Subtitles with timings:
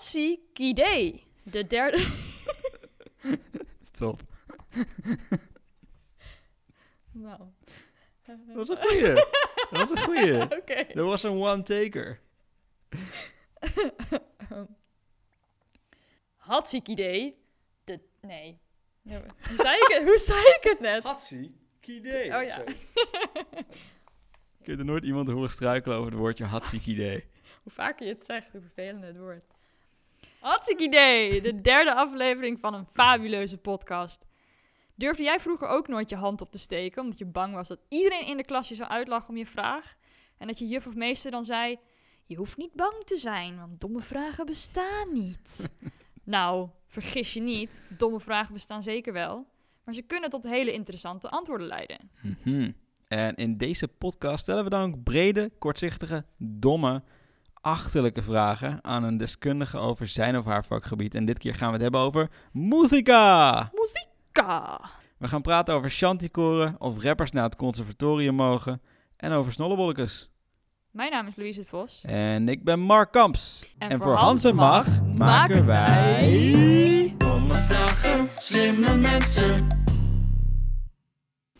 [0.00, 1.24] Hatsikidee.
[1.42, 2.06] De derde...
[3.98, 4.22] Top.
[7.12, 7.40] nou.
[8.26, 9.14] Dat was een goeie.
[9.70, 10.42] Dat was een goeie.
[10.58, 10.86] Oké.
[10.94, 12.20] Dat was een one-taker.
[16.36, 17.38] Hatsikidee.
[17.84, 18.00] De...
[18.20, 18.60] Nee.
[19.02, 19.22] Hoe
[19.56, 21.02] zei, ik het, hoe zei ik het net?
[21.02, 22.36] Hatsi, kidee.
[22.36, 22.64] Oh ja.
[24.60, 27.24] Ik heb er nooit iemand horen struikelen over het woordje hatsi, kidee.
[27.62, 29.58] Hoe vaker je het zegt, hoe vervelender het wordt.
[30.40, 31.42] Hartstikke idee!
[31.42, 34.26] De derde aflevering van een fabuleuze podcast.
[34.94, 37.80] Durfde jij vroeger ook nooit je hand op te steken, omdat je bang was dat
[37.88, 39.96] iedereen in de klas je zou uitlachen om je vraag?
[40.38, 41.78] En dat je juf of meester dan zei,
[42.24, 45.70] je hoeft niet bang te zijn, want domme vragen bestaan niet.
[46.24, 49.46] nou, vergis je niet, domme vragen bestaan zeker wel,
[49.84, 52.10] maar ze kunnen tot hele interessante antwoorden leiden.
[52.22, 52.70] Mhm.
[53.08, 57.02] En in deze podcast stellen we dan ook brede, kortzichtige, domme,
[57.60, 61.14] achterlijke vragen aan een deskundige over zijn of haar vakgebied.
[61.14, 63.70] En dit keer gaan we het hebben over muzika.
[64.32, 64.80] Ka!
[65.16, 68.80] We gaan praten over shantykoren, of rappers naar het conservatorium mogen
[69.16, 70.30] en over snollebolletjes.
[70.90, 72.02] Mijn naam is Louise Vos.
[72.06, 73.74] En ik ben Mark Kamps.
[73.78, 77.14] En voor Hans en Mag maken wij...
[77.18, 79.66] Domme vragen, slimme mensen.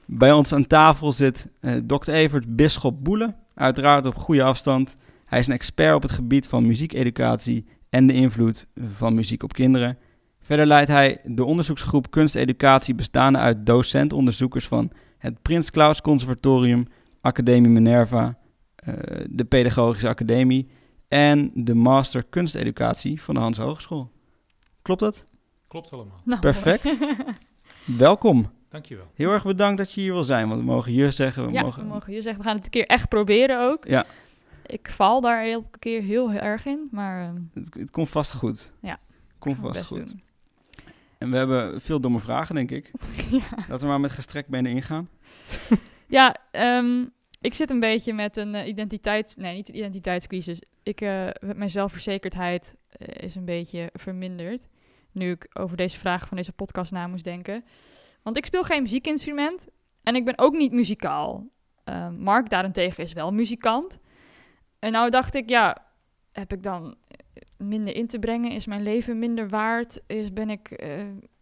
[0.06, 2.10] Bij ons aan tafel zit eh Dr.
[2.10, 4.96] Evert Bisschop Boele, uiteraard op goede afstand.
[5.30, 9.52] Hij is een expert op het gebied van muziekeducatie en de invloed van muziek op
[9.52, 9.98] kinderen.
[10.40, 16.86] Verder leidt hij de onderzoeksgroep Kunsteducatie bestaande uit docent-onderzoekers van het Prins Claus Conservatorium,
[17.20, 18.38] Academie Minerva,
[18.74, 18.94] eh,
[19.28, 20.68] de Pedagogische Academie
[21.08, 24.10] en de Master Kunsteducatie van de Hans Hogeschool.
[24.82, 25.26] Klopt dat?
[25.68, 26.20] Klopt allemaal.
[26.24, 26.96] Nou, Perfect.
[27.84, 28.50] Welkom.
[28.68, 29.10] Dankjewel.
[29.14, 31.46] Heel erg bedankt dat je hier wil zijn, want we mogen je zeggen.
[31.46, 31.82] We ja, mogen...
[31.82, 33.86] we mogen je zeggen, we gaan het een keer echt proberen ook.
[33.86, 34.06] Ja.
[34.70, 38.72] Ik val daar elke keer heel erg in, maar ehm, Het, het komt vast goed.
[38.80, 38.98] Ja,
[39.38, 40.06] Komt vast goed.
[40.06, 40.22] doen.
[41.18, 42.90] En we hebben veel domme vragen, denk ik.
[43.30, 45.08] ja, Laten we maar met gestrekt benen ingaan.
[46.06, 47.04] ja ehm,
[47.40, 49.36] ik zit een beetje met een eh, identiteits...
[49.36, 50.60] Nee, niet een identiteitscrisis.
[50.82, 54.68] Ik, eh, mijn zelfverzekerdheid eh, is een beetje verminderd.
[55.12, 57.64] Nu ik over deze vraag van deze podcast na moest denken.
[58.22, 59.68] Want ik speel geen muziekinstrument
[60.02, 61.46] en ik ben ook niet muzikaal.
[61.84, 63.98] Ehm, Mark daarentegen is wel muzikant.
[64.80, 65.76] En nou dacht ik, ja,
[66.32, 66.94] heb ik dan
[67.56, 68.50] minder in te brengen?
[68.50, 70.00] Is mijn leven minder waard?
[70.06, 70.90] Is, ben, ik, eh,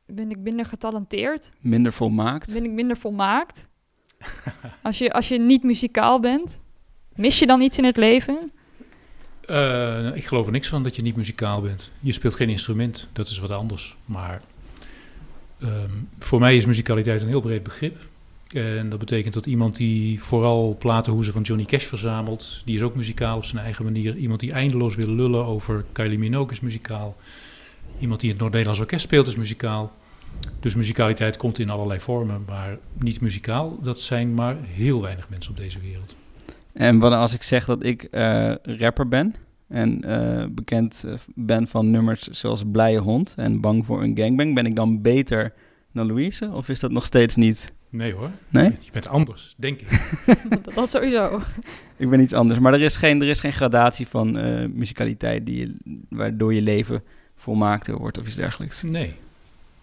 [0.07, 1.51] ben ik minder getalenteerd?
[1.61, 2.53] Minder volmaakt.
[2.53, 3.69] Ben ik minder volmaakt?
[4.83, 6.59] als, je, als je niet muzikaal bent,
[7.15, 8.53] mis je dan iets in het leven?
[9.41, 11.91] Eh, nou, ik geloof er niks van dat je niet muzikaal bent.
[12.01, 13.97] Je speelt geen instrument, dat is wat anders.
[14.05, 14.43] Maar
[15.61, 17.97] ehm, voor mij is muzikaliteit een heel breed begrip.
[18.49, 22.95] En dat betekent dat iemand die vooral platenhoezen van Johnny Cash verzamelt, die is ook
[22.95, 24.17] muzikaal op zijn eigen manier.
[24.17, 27.17] Iemand die eindeloos wil lullen over Kylie Minogue is muzikaal.
[27.99, 29.93] Iemand die het Noord-Nederlands Orkest speelt is muzikaal.
[30.61, 35.51] Dus muzikaliteit komt in allerlei vormen, maar niet muzikaal, dat zijn maar heel weinig mensen
[35.51, 36.17] op deze wereld.
[36.73, 39.35] En wat als ik zeg dat ik eh, rapper ben
[39.69, 44.55] en eh, bekend eh, ben van nummers zoals Blije Hond en Bang voor een Gangbang,
[44.55, 45.53] ben ik dan beter
[45.93, 46.51] dan Louise?
[46.53, 47.73] Of is dat nog steeds niet?
[47.91, 48.71] Nee hoor, Nee?
[48.81, 49.89] je bent anders, denk ik.
[50.75, 51.43] dat, sowieso.
[51.97, 52.61] Ik ben iets anders.
[52.61, 55.75] Maar er is geen, er is geen gradatie van eh muzikaliteit die je,
[56.09, 57.03] waardoor je leven
[57.37, 58.83] volmaakter wordt of iets dergelijks.
[58.83, 59.15] Nee,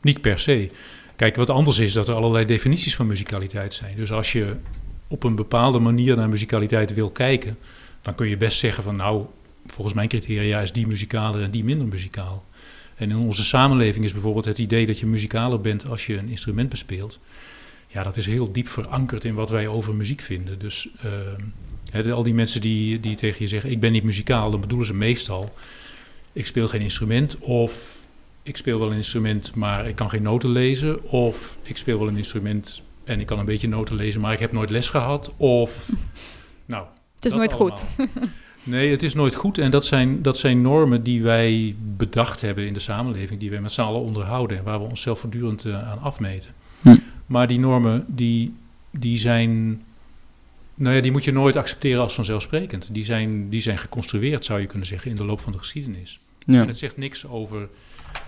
[0.01, 0.69] niet per se.
[1.15, 3.95] Kijk, wat anders is dat er allerlei definities van muzikaliteit zijn.
[3.95, 4.55] Dus als je
[5.07, 7.57] op een bepaalde manier naar muzikaliteit wil kijken,
[8.01, 9.25] dan kun je best zeggen van nou,
[9.65, 12.43] volgens mijn criteria is die muzikaler en die minder muzikaal.
[12.95, 16.29] En in onze samenleving is bijvoorbeeld het idee dat je muzikaler bent als je een
[16.29, 17.19] instrument bespeelt.
[17.95, 20.59] Ja, dat is heel diep verankerd in wat wij over muziek vinden.
[20.59, 24.51] Dus uh, de- al die mensen die, die tegen je zeggen, ik ben niet muzikaal,
[24.51, 25.53] dan bedoelen ze meestal,
[26.33, 28.03] ik speel geen instrument of
[28.43, 31.03] ik speel wel een instrument, maar ik kan geen noten lezen.
[31.03, 34.39] Of ik speel wel een instrument en ik kan een beetje noten lezen, maar ik
[34.39, 35.33] heb nooit les gehad.
[35.37, 35.89] Of,
[36.65, 36.85] nou,
[37.15, 37.85] Het is nooit goed.
[38.63, 39.57] Nee, het is nooit goed.
[39.57, 43.61] En dat zijn, dat zijn normen die wij bedacht hebben in de samenleving, die wij
[43.61, 46.51] met z'n allen onderhouden en waar we onszelf voortdurend eh, aan afmeten.
[47.25, 48.55] Maar die normen, die,
[48.91, 49.81] die zijn.
[50.75, 52.93] Nou ja, die moet je nooit accepteren als vanzelfsprekend.
[52.93, 56.19] Die zijn, die zijn geconstrueerd, zou je kunnen zeggen, in de loop van de geschiedenis.
[56.45, 56.61] Ja.
[56.61, 57.69] En het zegt niks over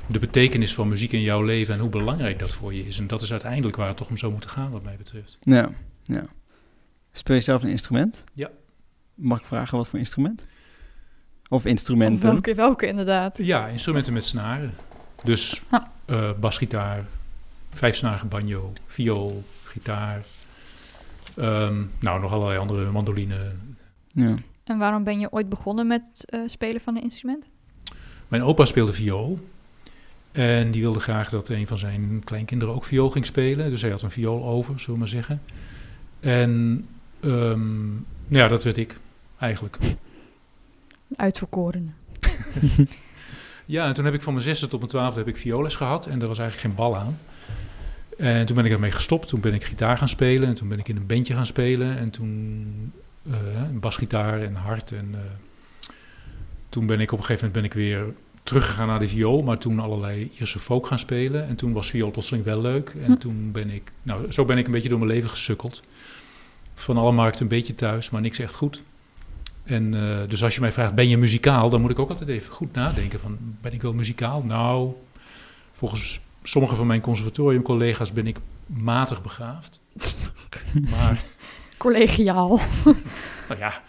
[0.07, 2.97] de betekenis van muziek in jouw leven en hoe belangrijk dat voor je is.
[2.99, 5.37] En dat is uiteindelijk waar het toch om zou moeten gaan, wat mij betreft.
[5.41, 5.69] Ja,
[6.03, 6.23] ja.
[7.11, 8.23] Speel je zelf een instrument?
[8.33, 8.49] Ja.
[9.15, 10.45] Mag ik vragen wat voor instrument?
[11.49, 12.31] Of instrumenten?
[12.31, 13.37] Welke, welke inderdaad.
[13.37, 14.73] Ja, instrumenten met snaren.
[15.23, 15.85] Dus Ah.
[16.05, 17.05] eh, basgitaar,
[17.73, 20.23] vijfsnarige banjo, viool, gitaar.
[21.35, 23.51] ehm, nou, nog allerlei andere mandoline.
[24.13, 24.35] Ja.
[24.63, 27.45] En waarom ben je ooit begonnen met het eh, spelen van een instrument?
[28.27, 29.39] Mijn opa speelde viool.
[30.31, 33.69] En die wilde graag dat een van zijn kleinkinderen ook viool ging spelen.
[33.69, 35.41] Dus hij had een viool over, zullen we maar zeggen.
[36.19, 36.85] En
[37.19, 37.87] ehm,
[38.27, 38.97] nou ja, dat werd ik
[39.39, 39.77] eigenlijk.
[41.15, 41.95] Uitverkoren.
[43.69, 46.05] Ja, en toen heb ik van mijn zesde tot mijn twaalfde heb ik violes gehad.
[46.05, 47.17] En er was eigenlijk geen bal aan.
[48.17, 49.27] En toen ben ik ermee gestopt.
[49.27, 50.47] Toen ben ik gitaar gaan spelen.
[50.47, 51.97] En toen ben ik in een bandje gaan spelen.
[51.97, 52.93] En toen
[53.23, 54.91] een basgitaar en hard.
[54.91, 55.19] En eh,
[56.69, 59.43] toen ben ik op een gegeven moment ben ik weer teruggegaan naar de viool.
[59.43, 61.47] Maar toen allerlei Ierse folk gaan spelen.
[61.47, 62.95] En toen was viool plotseling wel leuk.
[63.03, 63.17] En Hm.
[63.17, 63.91] toen ben ik...
[64.03, 65.83] Nou, zo ben ik een beetje door mijn leven gesukkeld.
[66.75, 68.83] Van alle markten een beetje thuis, maar niks echt goed.
[69.63, 71.69] En eh, dus als je mij vraagt, ben je muzikaal?
[71.69, 74.43] Dan moet ik ook altijd even goed nadenken van, ben ik wel muzikaal?
[74.43, 74.91] Nou,
[75.73, 79.79] volgens sommige van mijn conservatoriumcollega's ben ik matig begaafd.
[80.91, 81.23] maar
[81.77, 82.59] Collegiaal.
[83.49, 83.81] nou ja,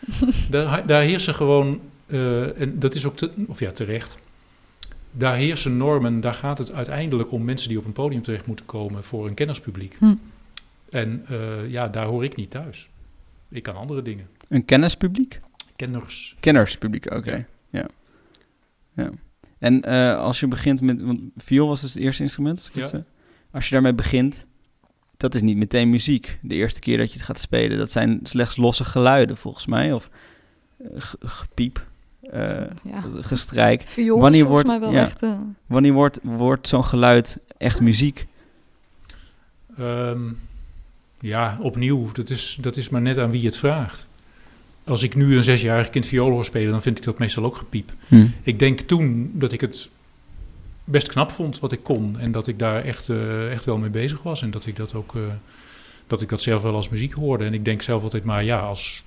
[0.50, 4.18] daar, daar heersen gewoon, eh, en dat is ook, te, of ja, terecht,
[5.10, 8.66] daar heersen normen, daar gaat het uiteindelijk om mensen die op een podium terecht moeten
[8.66, 9.96] komen voor een kennerspubliek.
[9.98, 10.14] Hm.
[10.90, 12.88] En eh, ja, daar hoor ik niet thuis.
[13.48, 14.28] Ik kan andere dingen.
[14.48, 15.38] Een kennispubliek?
[15.76, 16.36] Kenners.
[16.40, 17.46] Kennerspubliek, oké.
[17.70, 17.86] Ja.
[18.94, 19.10] ja.
[19.58, 21.02] En eh, als je begint met...
[21.02, 22.88] Want viool was dus het eerste instrument, als ik het Ja.
[22.88, 23.02] zeg.
[23.52, 24.46] Als je daarmee begint,
[25.16, 26.38] dat is niet meteen muziek.
[26.42, 29.92] De eerste keer dat je het gaat spelen, dat zijn slechts losse geluiden volgens mij.
[29.92, 30.10] Of
[30.78, 31.86] eh, ge- gepiep,
[32.20, 32.40] eh,
[32.84, 33.02] Ja.
[33.20, 33.82] gestrijk.
[33.86, 35.06] Viool Wanneer is volgens wordt- mij wel ja.
[35.06, 35.20] echt...
[35.66, 38.26] Wanneer wordt, wordt zo'n geluid echt muziek?
[39.76, 40.20] Ehm,
[41.20, 44.07] ja, opnieuw, dat is, dat is maar net aan wie het vraagt.
[44.88, 47.56] Als ik nu een zesjarig kind viool hoor spelen, dan vind ik dat meestal ook
[47.56, 47.92] gepiep.
[48.42, 49.88] Ik denk toen dat ik het
[50.84, 52.18] best knap vond wat ik kon.
[52.18, 54.42] En dat ik daar echt, eh, echt wel mee bezig was.
[54.42, 55.22] En dat ik dat ook, eh,
[56.06, 57.44] dat ik dat zelf wel als muziek hoorde.
[57.44, 59.04] En ik denk zelf altijd maar, ja, als,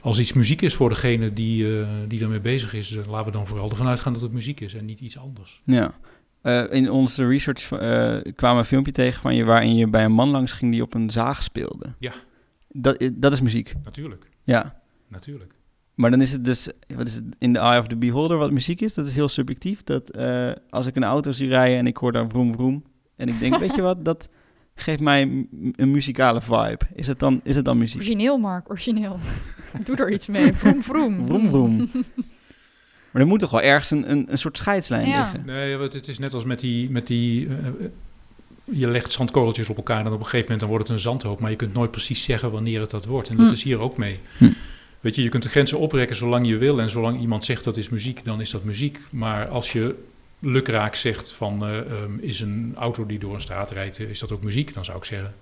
[0.00, 3.46] als iets muziek is voor degene die, eh, die daarmee bezig is, laten we dan
[3.46, 5.62] vooral ervan uitgaan dat het muziek is en niet iets anders.
[5.64, 5.94] Ja.
[6.70, 10.28] In onze research eh, kwam een filmpje tegen van je waarin je bij een man
[10.28, 11.94] langs ging die op een zaag speelde.
[11.98, 12.12] Ja.
[12.68, 13.74] Dat, dat is muziek.
[13.84, 14.82] Natuurlijk, Ja.
[15.14, 15.54] Natuurlijk.
[15.94, 18.50] Maar dan is het dus, wat is het, in the eye of the beholder wat
[18.50, 18.94] muziek is.
[18.94, 19.82] Dat is heel subjectief.
[19.84, 22.84] Dat eh, als ik een auto zie rijden en ik hoor daar vroom vroom.
[23.16, 24.28] En ik denk, weet je wat, dat
[24.74, 25.46] geeft mij
[25.76, 26.78] een muzikale vibe.
[26.94, 27.96] Is het dan, is het dan muziek?
[28.00, 29.18] Origineel, Mark, origineel.
[29.84, 30.52] Doe er iets mee.
[30.52, 31.26] Vroom, vroom.
[31.26, 31.90] Vroom vroom.
[33.10, 35.20] Maar er moet toch wel ergens een, een, een soort scheidslijn Ja.
[35.20, 35.42] liggen.
[35.46, 36.90] Nee, want het is net als met die...
[36.90, 37.72] Met die eh, eh,
[38.64, 41.40] je legt zandkorreltjes op elkaar en op een gegeven moment dan wordt het een zandhoop.
[41.40, 43.28] Maar je kunt nooit precies zeggen wanneer het dat wordt.
[43.28, 43.52] En dat Hm.
[43.52, 44.18] is hier ook mee.
[44.38, 44.44] Hm.
[45.04, 46.80] Weet je, je kunt de grenzen oprekken zolang je wil.
[46.80, 48.98] En zolang iemand zegt dat is muziek, dan is dat muziek.
[49.10, 49.94] Maar als je
[50.38, 54.18] lukraak zegt van eh, ehm, is een auto die door een straat rijdt, eh, is
[54.18, 54.74] dat ook muziek?
[54.74, 55.34] Dan zou ik zeggen,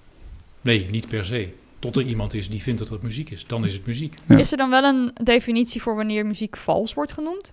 [0.61, 1.49] nee, niet per se.
[1.79, 3.47] Tot er iemand is die vindt dat dat muziek is.
[3.47, 4.15] Dan is het muziek.
[4.29, 4.39] Ja.
[4.39, 7.53] Is er dan wel een definitie voor wanneer muziek vals wordt genoemd?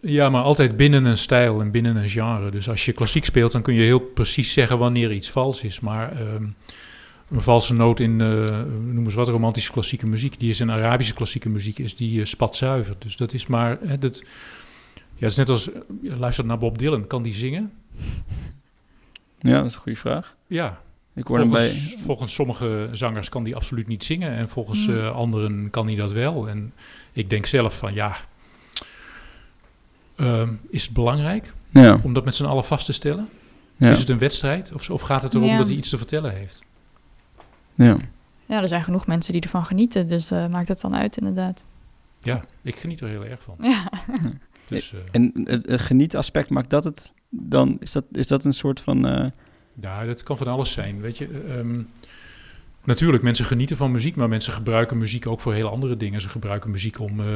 [0.00, 2.50] Ja, maar altijd binnen een stijl en binnen een genre.
[2.50, 5.80] Dus als je klassiek speelt, dan kun je heel precies zeggen wanneer iets vals is.
[5.80, 6.44] Maar ehm,
[7.32, 8.60] een valse noot in, eh
[8.92, 12.26] noem eens wat, romantische klassieke muziek, die is in Arabische klassieke muziek, is die eh,
[12.26, 12.94] spatzuiver.
[12.98, 14.18] Dus dat is maar, hè, dat,
[14.94, 15.68] ja, het is net als,
[16.02, 17.72] luistert naar Bob Dylan, kan die zingen?
[19.38, 20.34] Ja, dat is een goede vraag.
[20.46, 20.80] Ja,
[21.14, 21.68] Ik hoor hem bij...
[21.70, 24.98] volgens, volgens sommige zangers kan die absoluut niet zingen en volgens Hmm.
[24.98, 26.48] eh, anderen kan hij dat wel.
[26.48, 26.72] En
[27.12, 28.16] ik denk zelf van, ja,
[30.16, 31.52] ehm, is het belangrijk?
[31.70, 33.28] Ja, om dat met z'n allen vast te stellen?
[33.76, 35.56] ja, Is het een wedstrijd of, of gaat het erom Ja.
[35.56, 36.62] dat hij iets te vertellen heeft?
[37.74, 37.96] Ja.
[38.46, 41.64] Ja, er zijn genoeg mensen die ervan genieten, dus eh, maakt het dan uit inderdaad.
[42.22, 43.56] Ja, ik geniet er heel erg van.
[43.60, 43.90] Ja.
[44.68, 47.76] Dus, eh, En het, het genietaspect, maakt dat het dan...
[47.80, 49.06] Is dat, is dat een soort van...
[49.06, 49.26] eh,
[49.80, 51.00] ja, dat kan van alles zijn.
[51.00, 51.80] Weet je, eh, ehm,
[52.84, 56.20] natuurlijk, mensen genieten van muziek, maar mensen gebruiken muziek ook voor hele andere dingen.
[56.20, 57.26] Ze gebruiken muziek om eh,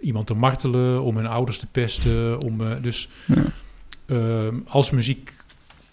[0.00, 2.40] iemand te martelen, om hun ouders te pesten.
[2.40, 3.42] Om, eh, dus ja.
[4.06, 5.34] ehm, als muziek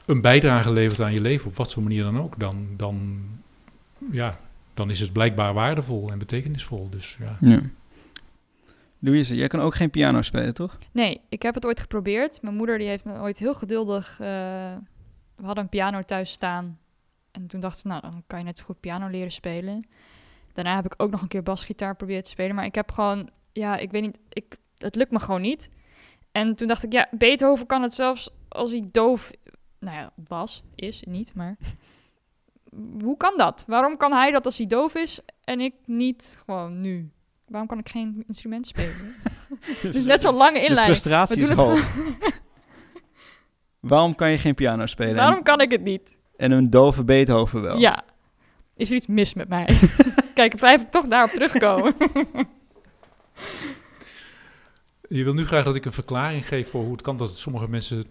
[0.05, 3.21] een bijdrage levert aan je leven, op wat voor manier dan ook, dan, dan,
[4.11, 4.39] ja,
[4.73, 6.89] dan is het blijkbaar waardevol en betekenisvol.
[6.89, 7.37] Dus ja.
[7.39, 7.61] Ja.
[8.99, 10.77] Louise, jij kan ook geen piano spelen, toch?
[10.91, 12.41] Nee, ik heb het ooit geprobeerd.
[12.41, 14.11] Mijn moeder die heeft me ooit heel geduldig...
[14.19, 14.27] eh,
[15.35, 16.79] we hadden een piano thuis staan.
[17.31, 19.87] En toen dacht ze, nou, dan kan je net zo goed piano leren spelen.
[20.53, 22.55] Daarna heb ik ook nog een keer basgitaar proberen te spelen.
[22.55, 25.69] Maar ik heb gewoon, ja, ik weet niet, ik, het lukt me gewoon niet.
[26.31, 29.31] En toen dacht ik, ja, Beethoven kan het zelfs als hij doof,
[29.79, 31.57] nou ja, was, is, niet, maar...
[33.01, 33.63] Hoe kan dat?
[33.67, 37.09] Waarom kan hij dat als hij doof is en ik niet gewoon nu?
[37.47, 38.95] Waarom kan ik geen instrument spelen?
[39.81, 40.97] Dus net zo'n lange De inleiding.
[40.97, 41.87] frustratie We is hoog.
[43.79, 45.11] Waarom kan je geen piano spelen?
[45.11, 46.15] En- Waarom kan ik het niet?
[46.37, 47.77] En, een dove Beethoven wel?
[47.79, 48.03] Ja.
[48.75, 49.65] Is er iets mis met mij?
[50.33, 51.95] Kijk, blijf ik toch daarop terugkomen.
[55.09, 57.69] Je wil nu graag dat ik een verklaring geef voor hoe het kan dat sommige
[57.69, 58.05] mensen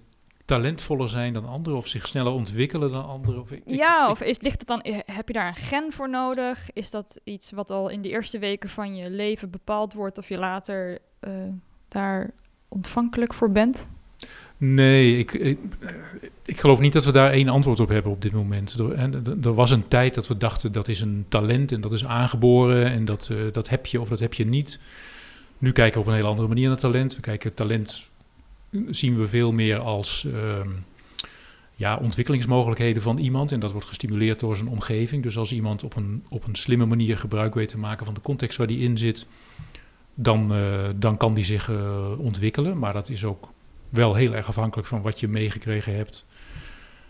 [0.48, 3.40] talentvoller zijn dan anderen of zich sneller ontwikkelen dan anderen.
[3.40, 5.92] Of ik- ja, ik- of is, ligt het dan, eh, heb je daar een gen
[5.92, 6.70] voor nodig?
[6.72, 10.28] Is dat iets wat al in de eerste weken van je leven bepaald wordt of
[10.28, 11.32] je later eh,
[11.88, 12.30] daar
[12.68, 13.86] ontvankelijk voor bent?
[14.56, 15.58] Nee, ik, ik,
[16.44, 18.72] ik geloof niet dat we daar één antwoord op hebben op dit moment.
[18.72, 22.04] Er, en was een tijd dat we dachten dat is een talent en dat is
[22.04, 24.78] aangeboren en dat, eh, dat heb je of dat heb je niet.
[25.58, 27.14] Nu kijken we op een hele andere manier naar talent.
[27.14, 28.17] We kijken talent eh,
[28.90, 30.68] zien we veel meer als ehm,
[31.74, 33.52] ja, ontwikkelingsmogelijkheden van iemand.
[33.52, 35.22] En dat wordt gestimuleerd door zijn omgeving.
[35.22, 38.20] Dus als iemand op een, op een slimme manier gebruik weet te maken van de
[38.20, 39.26] context waar die in zit,
[40.14, 42.78] dan, eh, dan kan die zich eh, ontwikkelen.
[42.78, 43.48] Maar dat is ook
[43.88, 46.26] wel heel erg afhankelijk van wat je meegekregen hebt.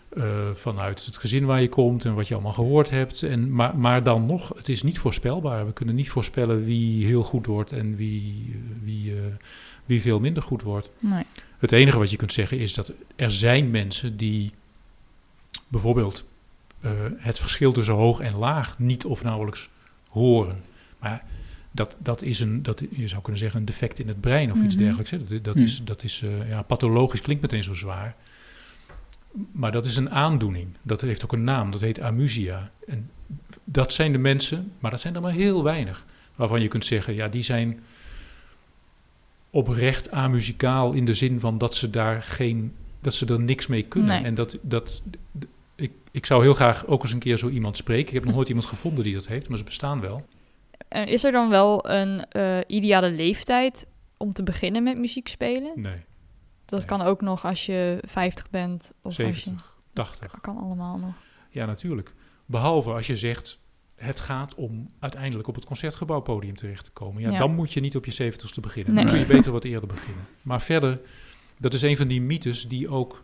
[0.09, 3.23] eh, vanuit het gezin waar je komt en wat je allemaal gehoord hebt.
[3.23, 5.65] En, maar, maar dan nog, het is niet voorspelbaar.
[5.65, 9.13] We kunnen niet voorspellen wie heel goed wordt en wie, wie,
[9.85, 10.91] wie veel minder goed wordt.
[10.99, 11.25] Nee.
[11.59, 14.51] Het enige wat je kunt zeggen is dat er zijn mensen die
[15.67, 16.25] bijvoorbeeld
[16.81, 19.69] eh, het verschil tussen hoog en laag niet of nauwelijks
[20.09, 20.63] horen.
[20.99, 21.23] Maar
[21.71, 24.57] dat, dat is een, dat, je zou kunnen zeggen, een defect in het brein of
[24.61, 24.83] iets Mhm.
[24.83, 25.11] dergelijks.
[25.11, 25.17] Hè.
[25.23, 28.15] Dat, dat is, dat is eh, ja, pathologisch klinkt meteen zo zwaar.
[29.51, 30.67] Maar dat is een aandoening.
[30.81, 31.71] Dat heeft ook een naam.
[31.71, 32.71] Dat heet amusia.
[32.87, 33.09] En
[33.63, 36.05] dat zijn de mensen, maar dat zijn er maar heel weinig.
[36.35, 37.79] Waarvan je kunt zeggen, ja, die zijn
[39.49, 43.83] oprecht amuzikaal in de zin van dat ze daar geen, dat ze er niks mee
[43.83, 44.15] kunnen.
[44.15, 44.23] Nee.
[44.23, 45.03] En dat, dat,
[45.75, 48.07] ik, ik zou heel graag ook eens een keer zo iemand spreken.
[48.07, 50.25] Ik heb nog nooit iemand gevonden die dat heeft, maar ze bestaan wel.
[50.87, 53.85] En is er dan wel een eh, ideale leeftijd
[54.17, 55.71] om te beginnen met muziek spelen?
[55.75, 56.01] Nee,
[56.65, 56.87] Dat Nee.
[56.87, 58.83] kan ook nog als je 50 bent.
[58.97, 59.51] Of als 70, je,
[59.93, 60.33] 80.
[60.41, 61.13] kan allemaal nog.
[61.49, 62.13] Ja, natuurlijk.
[62.45, 63.59] Behalve als je zegt,
[63.99, 67.21] het gaat om uiteindelijk op het concertgebouwpodium terecht te komen.
[67.21, 67.37] Ja, Ja.
[67.37, 68.93] dan moet je niet op je zeventigste beginnen.
[68.93, 69.03] Nee.
[69.03, 70.25] Dan kun je beter wat eerder beginnen.
[70.41, 71.01] Maar verder,
[71.57, 73.23] dat is een van die mythes die ook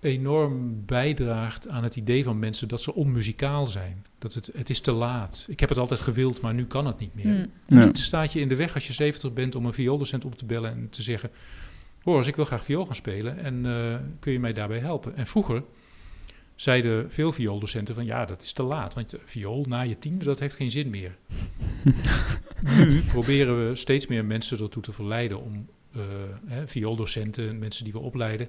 [0.00, 4.04] enorm bijdraagt aan het idee van mensen dat ze onmuzikaal zijn.
[4.18, 5.46] Dat het, het is te laat.
[5.48, 7.24] Ik heb het altijd gewild, maar nu kan het niet meer.
[7.24, 7.46] Hmm.
[7.66, 7.84] Ja.
[7.84, 10.44] Niets staat je in de weg als je 70 bent om een viooldocent op te
[10.44, 11.30] bellen en te zeggen:
[12.02, 15.16] Hoor, eens, ik wil graag viool gaan spelen en eh, kun je mij daarbij helpen?
[15.16, 15.62] En vroeger
[16.56, 20.24] zeiden veel viooldocenten van ja, dat is te laat, want eh, viool na je tiende,
[20.24, 21.16] dat heeft geen zin meer.
[22.76, 26.00] nu proberen we steeds meer mensen ertoe te verleiden om eh,
[26.46, 28.48] hè, viooldocenten, mensen die we opleiden,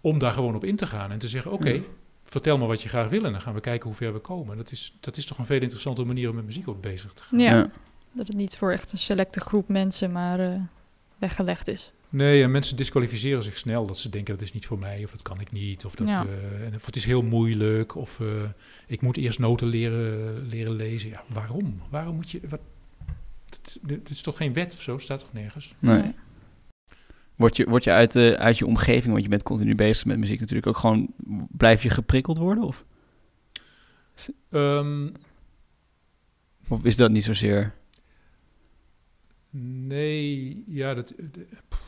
[0.00, 1.80] om daar gewoon op in te gaan en te zeggen: Oké, Ja.
[2.24, 4.56] vertel me wat je graag wil en dan gaan we kijken hoe ver we komen.
[4.56, 7.22] Dat is, dat is toch een veel interessantere manier om met muziek op bezig te
[7.22, 7.38] gaan.
[7.38, 7.68] Ja, Ja.
[8.12, 10.60] dat het niet voor echt een selecte groep mensen maar eh,
[11.24, 11.92] weggelegd is.
[12.08, 15.10] Nee, en mensen disqualificeren zich snel dat ze denken dat is niet voor mij of
[15.10, 16.26] dat kan ik niet of dat Ja.
[16.66, 18.26] eh, of het is heel moeilijk of eh,
[18.86, 21.10] ik moet eerst noten leren, leren lezen.
[21.10, 21.80] Ja, waarom?
[21.90, 22.40] Waarom moet je?
[22.48, 22.60] Wat,
[23.48, 24.98] dit, dit is toch geen wet of zo?
[24.98, 25.74] Staat toch nergens?
[25.78, 26.00] Nee.
[26.02, 26.12] Nee.
[27.36, 30.18] Word je, word je uit, de, uit je omgeving, want je bent continu bezig met
[30.18, 31.08] muziek natuurlijk, ook gewoon,
[31.50, 32.64] blijf je geprikkeld worden?
[32.64, 32.84] Of,
[34.50, 35.08] Ehm,
[36.68, 37.74] of is dat niet zozeer?
[39.60, 41.08] Nee, ja, dat.
[41.16, 41.82] de- pff,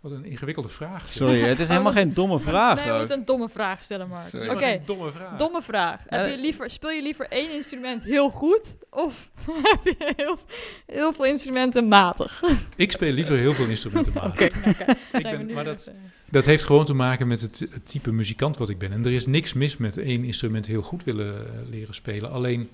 [0.00, 1.00] wat een ingewikkelde vraag.
[1.02, 1.10] zeg.
[1.10, 2.98] Sorry, het is helemaal geen domme vraag Nee, we ook.
[2.98, 4.32] moeten een domme vraag stellen, Mark.
[4.50, 5.36] Oké, domme vraag.
[5.38, 6.04] domme vraag.
[6.10, 9.30] Ja, Heb je liever, speel je liever één instrument heel goed of
[9.62, 10.38] heb je heel,
[10.86, 12.42] heel veel instrumenten matig?
[12.76, 14.56] Ik speel liever heel veel instrumenten matig.
[14.56, 14.84] Oké,
[15.22, 15.90] nou, we ben- maar dat-
[16.30, 18.92] Dat heeft gewoon te maken met het, het type muzikant wat ik ben.
[18.92, 22.30] En er is niks mis met één instrument heel goed willen eh, leren spelen.
[22.30, 22.68] Alleen,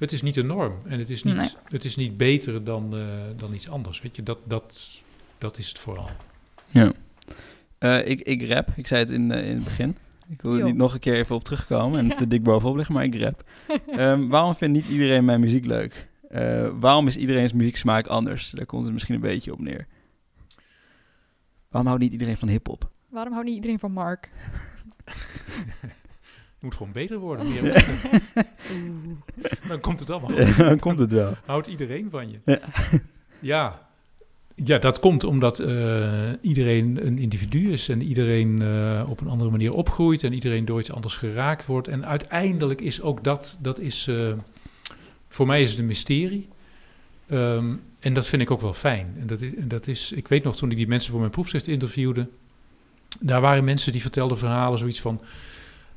[0.00, 0.74] het is niet de norm.
[0.86, 1.48] En het is niet, Nee.
[1.64, 3.02] het is niet beter dan, eh,
[3.36, 4.00] dan iets anders.
[4.00, 4.88] Weet je, dat, dat,
[5.38, 6.10] dat is het vooral.
[6.66, 6.92] Ja.
[7.78, 9.96] Eh, ik, ik rap, ik zei het in, eh, in het begin.
[10.28, 12.10] Ik wil er niet nog een keer even op terugkomen en Ja.
[12.10, 13.44] het te dik bovenop liggen, maar ik rap.
[13.86, 16.08] Ehm, waarom vindt niet iedereen mijn muziek leuk?
[16.28, 18.50] Eh, waarom is iedereen's muzieksmaak anders?
[18.50, 19.86] Daar komt het misschien een beetje op neer.
[21.68, 22.90] Waarom houdt niet iedereen van hip-hop?
[23.08, 24.30] Waarom houdt niet iedereen van Mark?
[26.60, 27.46] Het moet gewoon beter worden.
[29.68, 30.54] dan komt het allemaal.
[30.56, 31.34] Dan komt het wel.
[31.44, 32.38] Houdt iedereen van je.
[32.44, 32.60] Ja.
[33.40, 33.88] Ja.
[34.64, 39.50] Ja, dat komt omdat eh, iedereen een individu is en iedereen eh, op een andere
[39.50, 41.88] manier opgroeit en iedereen door iets anders geraakt wordt.
[41.88, 44.32] En uiteindelijk is ook dat, dat is, eh,
[45.28, 46.48] voor mij is het een mysterie.
[47.26, 49.14] Ehm, en dat vind ik ook wel fijn.
[49.18, 51.32] En dat is, en dat is, ik weet nog toen ik die mensen voor mijn
[51.32, 52.28] proefschrift interviewde,
[53.20, 55.20] daar waren mensen die vertelden verhalen zoiets van,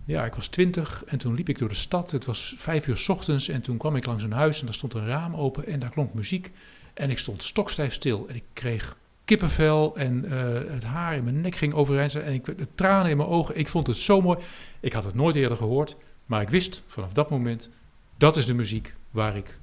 [0.05, 2.11] ja, ik was twintig en toen liep ik door de stad.
[2.11, 4.75] Het was vijf uur 's ochtends en toen kwam ik langs een huis en daar
[4.75, 6.51] stond een raam open en daar klonk muziek.
[6.93, 11.41] En ik stond stokstijf stil en ik kreeg kippenvel en eh, het haar in mijn
[11.41, 13.57] nek ging overeind staan en ik, de tranen in mijn ogen.
[13.57, 14.39] Ik vond het zo mooi.
[14.79, 15.95] Ik had het nooit eerder gehoord,
[16.25, 17.69] maar ik wist vanaf dat moment,
[18.17, 19.59] dat is de muziek waar ik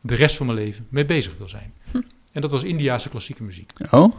[0.00, 1.72] de rest van mijn leven mee bezig wil zijn.
[1.90, 2.00] Hm.
[2.32, 3.72] En dat was Indiase klassieke muziek.
[3.90, 4.14] Oh?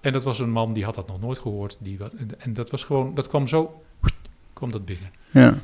[0.00, 1.76] En dat was een man die had dat nog nooit gehoord.
[1.80, 1.98] Die,
[2.38, 3.82] en dat was gewoon, dat kwam zo,
[4.56, 5.10] kwam dat binnen.
[5.30, 5.58] Ja.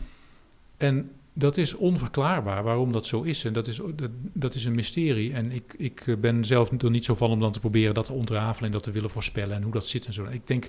[0.77, 3.45] En dat is onverklaarbaar waarom dat zo is.
[3.45, 5.33] En dat is, dat, dat is een mysterie.
[5.33, 8.05] En ik, ik eh, ben zelf er niet zo van om dan te proberen dat
[8.07, 10.25] te ontrafelen en dat te willen voorspellen en hoe dat zit en zo.
[10.25, 10.69] Ik denk,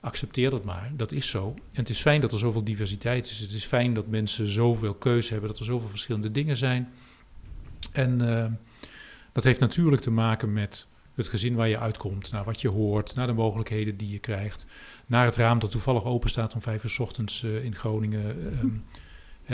[0.00, 0.92] accepteer dat maar.
[0.96, 1.54] Dat is zo.
[1.56, 3.38] En het is fijn dat er zoveel diversiteit is.
[3.38, 6.92] Het is fijn dat mensen zoveel keuze hebben, dat er zoveel verschillende dingen zijn.
[7.92, 8.46] En eh,
[9.32, 13.14] dat heeft natuurlijk te maken met het gezin waar je uitkomt, naar wat je hoort,
[13.14, 14.66] naar de mogelijkheden die je krijgt,
[15.06, 18.52] naar het raam dat toevallig open staat om vijf uur 's ochtends eh, in Groningen.
[18.58, 18.68] ehm,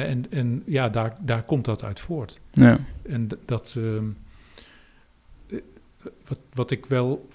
[0.09, 2.41] en, en ja, daar, daar komt dat uit voort.
[2.53, 2.79] Ja.
[3.03, 4.05] En dat, ehm,
[5.51, 5.59] eh,
[6.29, 7.29] wat, wat ik wel,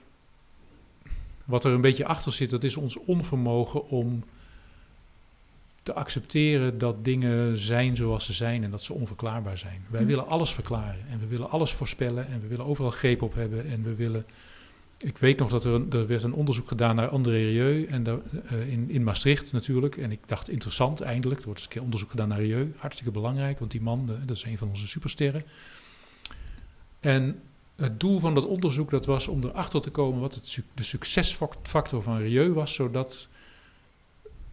[1.45, 4.23] wat er een beetje achter zit, dat is ons onvermogen om
[5.83, 9.85] te accepteren dat dingen zijn zoals ze zijn en dat ze onverklaarbaar zijn.
[9.89, 10.07] Wij Hm.
[10.07, 13.69] willen alles verklaren en we willen alles voorspellen en we willen overal greep op hebben
[13.69, 14.25] en we willen...
[14.97, 18.03] Ik weet nog dat er, een, er werd een onderzoek gedaan naar André Rieu en
[18.03, 19.97] daar, eh, in, in Maastricht natuurlijk.
[19.97, 22.73] En ik dacht interessant eindelijk, er wordt eens een keer onderzoek gedaan naar Rieu.
[22.77, 25.43] Hartstikke belangrijk, want die man, eh, dat is een van onze supersterren.
[26.99, 27.39] En
[27.75, 32.01] het doel van dat onderzoek dat was om erachter te komen wat het, de succesfactor
[32.01, 33.27] van Rieu was, zodat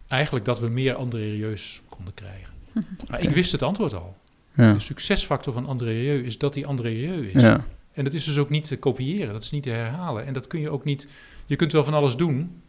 [0.07, 2.53] eigenlijk dat we meer André Rieu's konden krijgen.
[3.09, 4.17] Maar ik wist het antwoord al.
[4.53, 4.73] Ja.
[4.73, 7.41] De succesfactor van André Rieu is dat hij André Rieu is.
[7.41, 7.65] Ja.
[7.93, 10.25] En dat is dus ook niet te kopiëren, dat is niet te herhalen.
[10.25, 11.07] En dat kun je ook niet.
[11.45, 12.61] Je kunt wel van alles doen,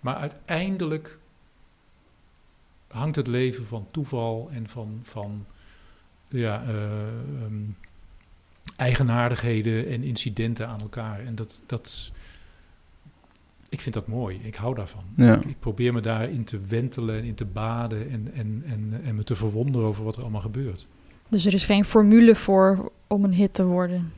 [0.00, 1.18] maar uiteindelijk
[2.88, 5.46] hangt het leven van toeval en van, van
[6.28, 6.84] ja, eh,
[7.42, 7.62] ehm,
[8.76, 11.20] eigenaardigheden en incidenten aan elkaar.
[11.20, 12.12] En dat, dat,
[13.68, 15.04] ik vind dat mooi, ik hou daarvan.
[15.16, 15.34] Ja.
[15.34, 19.14] Ik, ik probeer me daarin te wentelen en in te baden en, en, en, en
[19.14, 20.86] me te verwonderen over wat er allemaal gebeurt.
[21.28, 24.12] Dus er is geen formule voor om een hit te worden.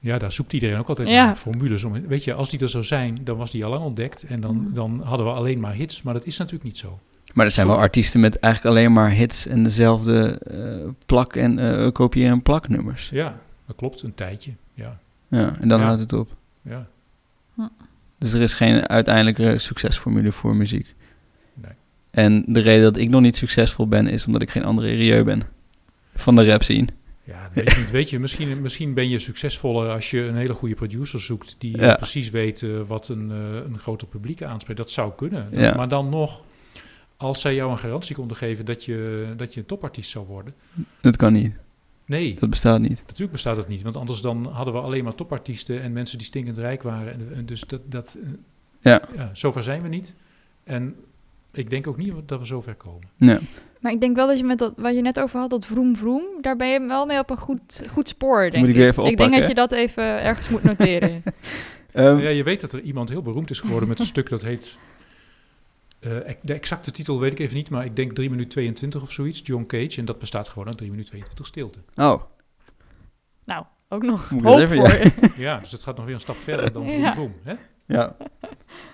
[0.00, 1.24] Ja, daar zoekt iedereen ook altijd Ja.
[1.24, 2.06] naar formules om.
[2.06, 4.56] Weet je, als die er zou zijn, dan was die al lang ontdekt en dan,
[4.56, 4.72] Mhm.
[4.74, 6.02] dan hadden we alleen maar hits.
[6.02, 6.98] Maar dat is natuurlijk niet zo.
[7.34, 11.58] Maar er zijn wel artiesten met eigenlijk alleen maar hits en dezelfde eh, plak- en
[11.60, 13.08] uh, kopieer- en plaknummers.
[13.08, 14.50] Ja, dat klopt, een tijdje.
[14.74, 15.84] Ja, Ja, en dan Ja.
[15.86, 16.34] houdt het op.
[16.62, 16.86] ja.
[18.18, 20.94] Dus er is geen uiteindelijke succesformule voor muziek.
[21.54, 21.70] Nee.
[22.10, 25.24] En de reden dat ik nog niet succesvol ben, is omdat ik geen andere Rieu
[25.24, 25.42] ben.
[26.14, 26.86] Van de rap scene.
[27.28, 27.88] Ja, weet je.
[27.90, 31.76] Weet je, misschien, misschien ben je succesvoller als je een hele goede producer zoekt die
[31.76, 31.94] Ja.
[31.96, 34.78] precies weet eh, wat een, eh, een groter publiek aanspreekt.
[34.78, 35.48] Dat zou kunnen.
[35.50, 35.74] Ja.
[35.74, 36.42] Maar dan nog,
[37.16, 40.54] als zij jou een garantie konden geven dat je, dat je een topartiest zou worden.
[41.00, 41.56] Dat kan niet.
[42.06, 43.02] Nee, Dat bestaat niet.
[43.06, 46.26] Natuurlijk bestaat dat niet, want anders dan hadden we alleen maar topartiesten en mensen die
[46.26, 47.12] stinkend rijk waren.
[47.12, 48.28] En, en dus dat, dat eh,
[48.80, 49.02] Ja.
[49.16, 50.14] ja, zover zijn we niet.
[50.64, 50.94] En
[51.52, 53.08] ik denk ook niet dat we zover komen.
[53.16, 53.40] Ja.
[53.80, 55.96] Maar ik denk wel dat je met dat, wat je net over had, dat vroom
[55.96, 58.88] vroom, daar ben je wel mee op een goed, goed spoor, denk moet ik weer
[58.88, 61.22] even ik denk oppakken, dat je dat even ergens moet noteren.
[61.92, 64.42] Ehm, ja, je weet dat er iemand heel beroemd is geworden met een stuk dat
[64.42, 64.78] heet...
[66.00, 66.10] eh,
[66.42, 69.40] de exacte titel weet ik even niet, maar ik denk 3 minuten 22 of zoiets,
[69.44, 69.98] John Cage.
[69.98, 71.78] En dat bestaat gewoon uit 3 minuten 22 stilte.
[71.96, 72.22] oh,
[73.44, 74.94] nou, ook nog Moet hoop even- voor ja.
[74.94, 75.12] je.
[75.46, 77.12] Ja, dus het gaat nog weer een stap verder dan vroom Ja.
[77.12, 77.34] vroom.
[77.42, 77.54] Hè?
[77.86, 78.16] ja.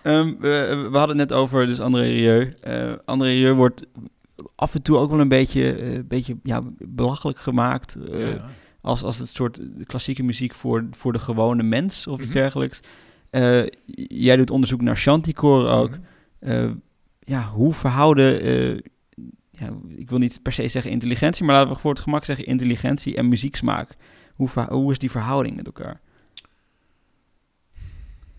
[0.02, 2.54] Ehm, we, we hadden het net over dus André Rieu.
[2.60, 3.86] Eh, André Rieu wordt
[4.54, 7.94] af en toe ook wel een beetje, eh, beetje ja, belachelijk gemaakt.
[7.94, 8.48] eh, Ja.
[8.80, 12.36] als, als het soort klassieke muziek voor, voor de gewone mens of iets Mhm.
[12.38, 12.80] dergelijks.
[13.30, 13.62] Eh,
[14.08, 15.90] jij doet onderzoek naar Chanticore ook.
[15.90, 16.00] Mhm.
[16.38, 16.70] Eh,
[17.18, 18.44] ja, hoe verhouden,
[19.50, 22.46] ja, ik wil niet per se zeggen intelligentie, maar laten we voor het gemak zeggen
[22.46, 23.96] intelligentie en muzieksmaak.
[24.34, 26.00] Hoe, hoe is die verhouding met elkaar?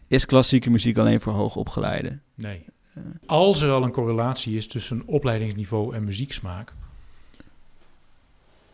[0.07, 2.21] Is klassieke muziek alleen voor hoogopgeleiden?
[2.35, 2.65] Nee.
[2.95, 3.01] Eh.
[3.25, 6.73] Als er al een correlatie is tussen opleidingsniveau en muzieksmaak,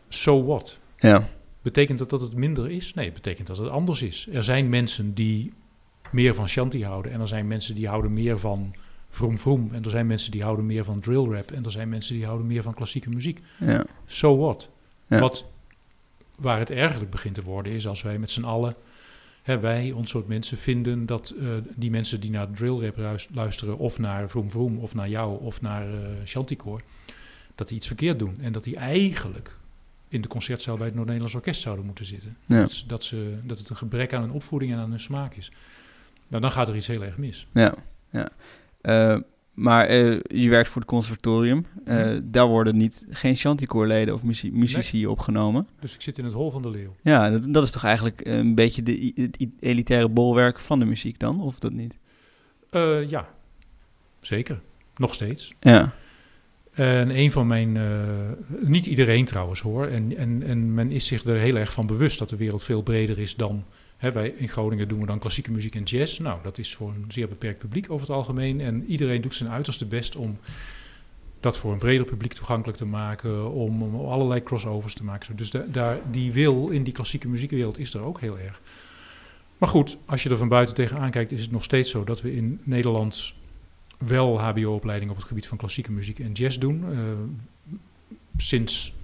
[0.08, 0.80] so what?
[0.98, 1.28] Ja,
[1.62, 2.94] Betekent dat dat het minder is?
[2.94, 4.28] Nee, het betekent dat het anders is.
[4.32, 5.52] Er zijn mensen die
[6.10, 8.74] meer van shanty houden en er zijn mensen die houden meer van
[9.10, 11.88] vroom vroom en er zijn mensen die houden meer van drill rap en er zijn
[11.88, 13.40] mensen die houden meer van klassieke muziek.
[13.58, 14.68] ja, So what?
[15.06, 15.18] Ja.
[15.18, 15.44] Wat,
[16.36, 18.74] waar het ergerlijk begint te worden is als wij met z'n allen,
[19.42, 23.28] hè, wij, ons soort mensen, vinden dat eh, die mensen die naar drill rap ruis-
[23.32, 25.86] luisteren of naar vroom vroom of naar jou of naar
[26.24, 26.82] Chanticore,
[27.54, 29.56] dat die iets verkeerd doen en dat die eigenlijk
[30.08, 32.36] in de concertzaal bij het Noord-Nederlands Orkest zouden moeten zitten.
[32.46, 35.34] ja, Dat, dat, ze, dat het een gebrek aan hun opvoeding en aan hun smaak
[35.34, 35.52] is.
[36.28, 37.46] Nou, dan gaat er iets heel erg mis.
[37.52, 37.74] ja.
[38.10, 38.28] ja.
[38.80, 39.18] Eh,
[39.52, 41.66] maar eh, je werkt voor het conservatorium.
[41.84, 42.20] Eh, Mhm.
[42.24, 45.68] Daar worden niet, geen chanticoorleden of muzici opgenomen.
[45.80, 46.94] Dus ik zit in het hol van de leeuw.
[47.02, 51.18] Ja, dat, dat is toch eigenlijk een beetje de, het elitaire bolwerk van de muziek
[51.18, 51.98] dan, of dat niet?
[52.70, 53.28] Eh, ja,
[54.20, 54.60] zeker.
[54.96, 55.52] Nog steeds.
[55.60, 55.92] Ja,
[56.72, 57.82] En een van mijn, eh,
[58.60, 62.18] niet iedereen trouwens hoor, en, en, en men is zich er heel erg van bewust
[62.18, 63.64] dat de wereld veel breder is dan
[64.10, 66.18] Wij in Groningen doen we dan klassieke muziek en jazz.
[66.18, 68.60] Nou, dat is voor een zeer beperkt publiek over het algemeen.
[68.60, 70.38] En iedereen doet zijn uiterste best om
[71.40, 75.36] dat voor een breder publiek toegankelijk te maken, om, allerlei crossovers te maken.
[75.36, 78.60] Dus da- daar, die wil in die klassieke muziekwereld is er ook heel erg.
[79.58, 82.20] Maar goed, als je er van buiten tegenaan kijkt, is het nog steeds zo dat
[82.20, 83.34] we in Nederland
[83.98, 86.84] wel HBO-opleiding op het gebied van klassieke muziek en jazz doen.
[86.92, 86.98] Eh,
[88.36, 88.94] sinds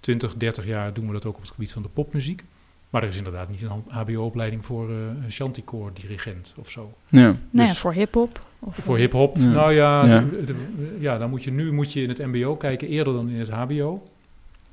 [0.00, 2.44] 20, 30 jaar doen we dat ook op het gebied van de popmuziek.
[2.92, 6.92] Maar er is inderdaad niet een HBO-opleiding voor eh, een chanticoor-dirigent of zo.
[7.08, 7.20] Ja.
[7.20, 8.40] Nou ja, Dus- voor hip-hop.
[8.58, 9.42] of Voor hip-hop, Ja.
[9.42, 10.20] nou ja, Ja.
[10.20, 13.28] de- de- ja, dan moet je nu moet je in het MBO kijken eerder dan
[13.28, 14.02] in het HBO.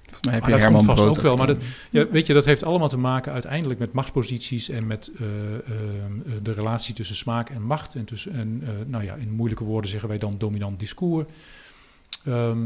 [0.01, 1.55] Volgens mij heb Maar je dat Herman komt vast Brood ook wel, maar.
[1.89, 5.61] Ja, weet je, dat heeft allemaal te maken uiteindelijk met machtsposities en met eh, ehm,
[6.25, 7.95] eh, de relatie tussen smaak en macht.
[7.95, 11.25] En, tussen, en eh, nou ja, in moeilijke woorden zeggen wij dan dominant discours.
[12.25, 12.57] Ehm,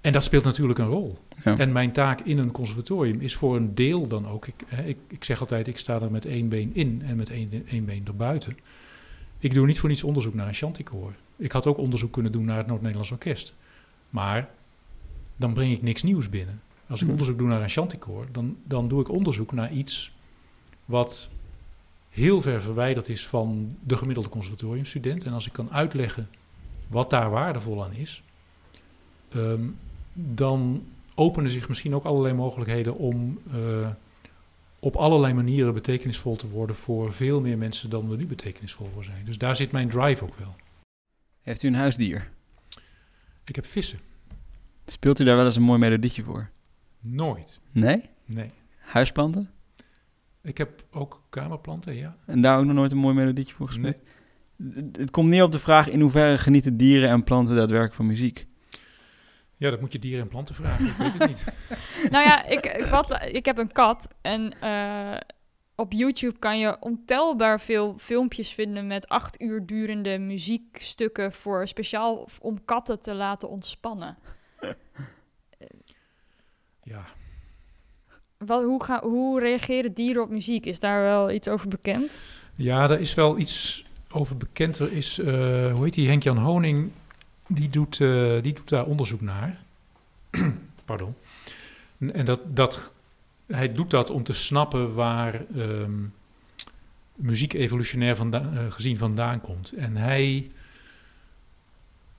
[0.00, 1.18] en dat speelt natuurlijk een rol.
[1.44, 1.58] Ja.
[1.58, 4.46] En mijn taak in een conservatorium is voor een deel dan ook.
[4.46, 7.66] Ik, ik, ik zeg altijd, ik sta er met één been in en met één,
[7.66, 8.56] één been erbuiten.
[9.38, 11.12] Ik doe niet voor niets onderzoek naar een chanticoor.
[11.36, 13.54] Ik had ook onderzoek kunnen doen naar het Noord-Nederlands Orkest.
[14.10, 14.48] Maar
[15.36, 16.60] dan breng ik niks nieuws binnen.
[16.86, 17.10] Als ik Hmm.
[17.10, 20.12] onderzoek doe naar een chanticoor, dan, dan doe ik onderzoek naar iets
[20.84, 21.28] wat
[22.08, 25.24] heel ver verwijderd is van de gemiddelde conservatoriumstudent.
[25.24, 26.28] En als ik kan uitleggen
[26.86, 28.22] wat daar waardevol aan is,
[29.28, 29.62] ehm,
[30.12, 30.82] dan
[31.14, 33.88] openen zich misschien ook allerlei mogelijkheden om eh,
[34.80, 39.04] op allerlei manieren betekenisvol te worden voor veel meer mensen dan we nu betekenisvol voor
[39.04, 39.24] zijn.
[39.24, 40.54] Dus daar zit mijn drive ook wel.
[41.42, 42.30] Heeft u een huisdier?
[43.44, 43.98] Ik heb vissen.
[44.86, 46.50] Speelt u daar wel eens een mooi melodietje voor?
[47.00, 47.60] Nooit.
[47.72, 48.02] Nee?
[48.24, 48.50] Nee.
[48.78, 49.50] Huisplanten?
[50.42, 52.16] Ik heb ook kamerplanten, ja.
[52.26, 53.96] En daar ook nog nooit een mooi melodietje voor gespeeld?
[54.56, 54.72] Nee.
[54.74, 58.06] Het- Het komt niet op de vraag in hoeverre genieten dieren en planten daadwerkelijk van
[58.06, 58.46] muziek.
[59.60, 60.86] Ja, dat moet je dieren en planten vragen.
[60.86, 61.44] Ik weet het niet.
[62.10, 65.16] Nou ja, ik, ik, wat, ik heb een kat en eh,
[65.74, 72.28] op YouTube kan je ontelbaar veel filmpjes vinden met acht uur durende muziekstukken voor speciaal
[72.40, 74.16] om katten te laten ontspannen.
[76.82, 77.04] Ja,
[78.38, 80.66] Wat, hoe, ga, hoe reageren dieren op muziek?
[80.66, 82.18] Is daar wel iets over bekend?
[82.54, 84.78] ja daar is wel iets over bekend.
[84.78, 85.26] Er is, eh,
[85.72, 86.90] hoe heet die, Henk-Jan Honing,
[87.52, 89.60] die doet, eh, die doet daar onderzoek naar.
[90.84, 91.14] Pardon.
[91.98, 92.92] En dat, dat,
[93.46, 96.02] hij doet dat om te snappen waar ehm,
[97.14, 99.72] muziek evolutionair vanda- eh, gezien vandaan komt.
[99.72, 100.50] En hij,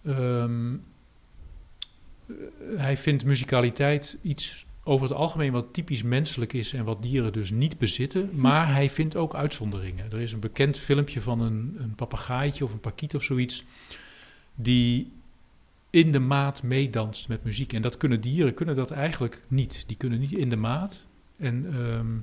[0.05, 2.35] ehm, eh,
[2.77, 7.51] hij vindt muzikaliteit iets over het algemeen wat typisch menselijk is en wat dieren dus
[7.51, 8.29] niet bezitten.
[8.33, 10.11] Maar hij vindt ook uitzonderingen.
[10.11, 13.65] Er is een bekend filmpje van een, een papegaaitje of een pakiet of zoiets,
[14.55, 15.11] die
[15.91, 17.73] in de maat meedanst met muziek.
[17.73, 19.83] En dat kunnen dieren kunnen dat eigenlijk niet.
[19.87, 21.05] Die kunnen niet in de maat.
[21.37, 22.13] En ehm,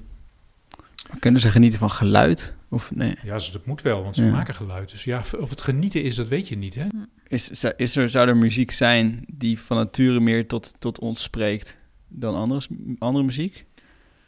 [1.10, 2.54] Maar kunnen ze genieten van geluid?
[2.68, 3.14] Of nee?
[3.22, 4.30] ja, dus dat moet wel, want ze Ja.
[4.30, 4.90] maken geluid.
[4.90, 6.86] Dus ja, of het genieten is, dat weet je niet, hè?
[7.28, 11.22] Is, zou- is er, zou er muziek zijn die van nature meer tot, tot ons
[11.22, 11.78] spreekt
[12.08, 13.64] dan anders, andere muziek?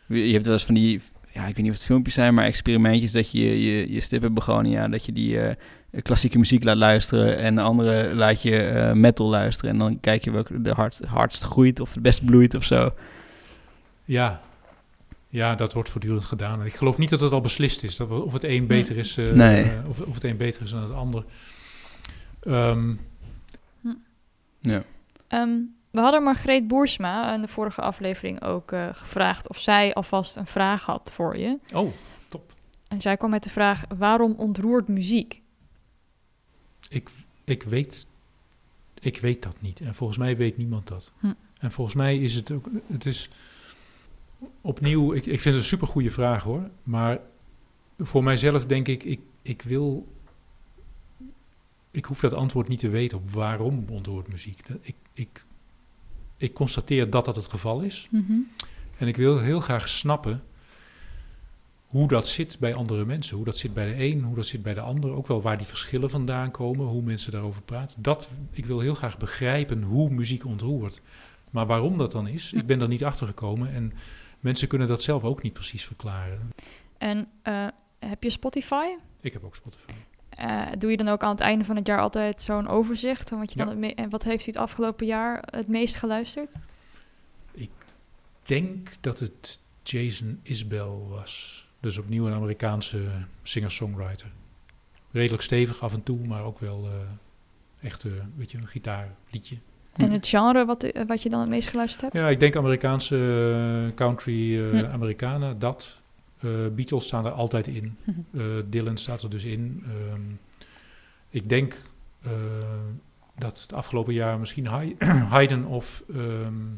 [0.06, 1.00] Je hebt wel eens van die,
[1.32, 4.34] ja, ik weet niet of het filmpjes zijn, maar experimentjes dat je je, je stippen
[4.34, 5.54] begonia, dat je die eh,
[6.02, 9.70] klassieke muziek laat luisteren en de andere laat je eh, metal luisteren.
[9.70, 12.94] En dan kijk je welke de hard, hardst groeit of het best bloeit of zo.
[14.04, 14.40] Ja.
[15.28, 16.64] Ja, dat wordt voortdurend gedaan.
[16.64, 17.96] Ik geloof niet dat het al beslist is.
[17.96, 19.72] Dat we- of het een beter is, eh, Nee.
[19.88, 21.24] of, of het een beter is dan het ander.
[22.42, 22.94] Ehm,
[24.60, 24.82] Ja.
[25.28, 25.50] Ehm,
[25.90, 30.46] we hadden Margreet Boersma in de vorige aflevering ook eh, gevraagd of zij alvast een
[30.46, 31.58] vraag had voor je.
[31.74, 31.92] oh,
[32.88, 35.42] En zij kwam met de vraag: waarom ontroert muziek?
[37.44, 38.06] ik weet,
[39.00, 39.80] ik weet dat niet.
[39.80, 41.12] En volgens mij weet niemand dat.
[41.18, 41.32] Hm.
[41.58, 43.30] En volgens mij is het ook, het is
[44.60, 46.70] opnieuw, ik, ik vind het een supergoeie vraag hoor.
[46.82, 47.18] Maar
[47.98, 50.06] voor mijzelf denk ik, ik, ik wil,
[51.90, 54.68] ik hoef dat antwoord niet te weten op waarom ontroert muziek.
[54.68, 55.44] Dat- Ik, ik,
[56.40, 58.08] ik constateer dat dat het geval is.
[58.96, 60.42] En ik wil heel graag snappen
[61.86, 63.36] hoe dat zit bij andere mensen.
[63.36, 65.10] Hoe dat zit bij de een, hoe dat zit bij de ander.
[65.10, 68.02] Ook wel waar die verschillen vandaan komen, hoe mensen daarover praten.
[68.02, 71.00] Dat, ik wil heel graag begrijpen hoe muziek ontroert.
[71.50, 73.72] Maar waarom dat dan is, ik ben er niet achter gekomen.
[73.72, 73.92] En
[74.40, 76.50] mensen kunnen dat zelf ook niet precies verklaren.
[76.98, 77.66] En eh,
[77.98, 78.86] heb je Spotify?
[79.20, 79.92] Ik heb ook Spotify.
[80.40, 83.28] Eh, doe je dan ook aan het einde van het jaar altijd zo'n overzicht?
[83.28, 83.64] Van wat je Ja.
[83.64, 86.54] dan het en wat heeft u het afgelopen jaar het meest geluisterd?
[87.52, 87.70] Ik
[88.44, 91.64] denk dat het Jason Isbell was.
[91.80, 93.02] Dus opnieuw een Amerikaanse
[93.42, 94.28] singer-songwriter.
[95.10, 99.56] Redelijk stevig af en toe, maar ook wel eh, echt eh, weet je, een gitaarliedje.
[99.92, 102.14] En het genre wat, wat je dan het meest geluisterd hebt?
[102.24, 104.74] Ja, ik denk Amerikaanse country.
[104.84, 105.99] Americana, dat.
[106.40, 107.96] Eh, Beatles staan er altijd in.
[108.34, 109.84] Eh, Dylan staat er dus in.
[109.86, 110.20] Ehm,
[111.28, 111.82] ik denk
[112.22, 112.30] eh,
[113.38, 114.96] dat het afgelopen jaar misschien Hay-
[115.34, 116.02] Haydn of...
[116.14, 116.72] ehm,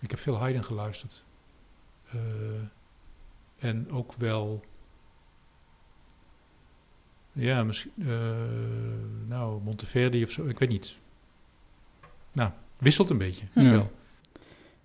[0.00, 1.24] ik heb veel Haydn geluisterd.
[3.58, 4.64] En ook wel...
[7.32, 7.92] Ja, misschien...
[9.28, 10.44] nou, Monteverdi of zo.
[10.46, 10.98] Ik weet niet.
[12.32, 13.46] Nou, wisselt een beetje.
[13.54, 13.70] Ja.
[13.70, 13.92] Wel.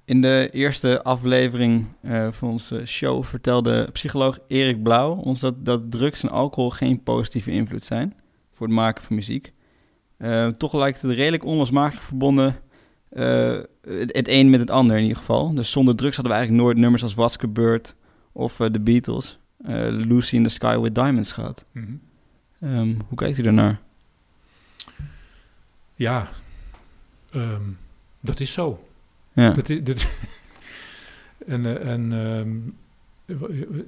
[0.10, 5.91] In de eerste aflevering eh, van onze show vertelde psycholoog Erik Blauw ons dat, dat
[5.91, 8.13] drugs en alcohol geen positieve invloed zijn
[8.54, 9.54] voor het maken van muziek.
[10.17, 12.56] Eh, toch lijkt het redelijk onlosmakelijk verbonden,
[13.10, 15.54] eh, het, het een met het ander in ieder geval.
[15.54, 17.95] Dus zonder drugs hadden we eigenlijk nooit nummers als Waske Bird
[18.32, 19.39] of The Beatles,
[19.89, 21.65] Lucy in the Sky with Diamonds gehad.
[21.72, 21.93] Mhm.
[22.60, 23.80] Ehm, hoe kijkt u daarnaar?
[25.95, 26.30] Ja,
[27.32, 27.62] ehm,
[28.19, 28.88] dat is zo.
[29.34, 29.52] Ja.
[29.52, 30.08] Dat i- dat-
[31.48, 32.58] en eh, en ehm,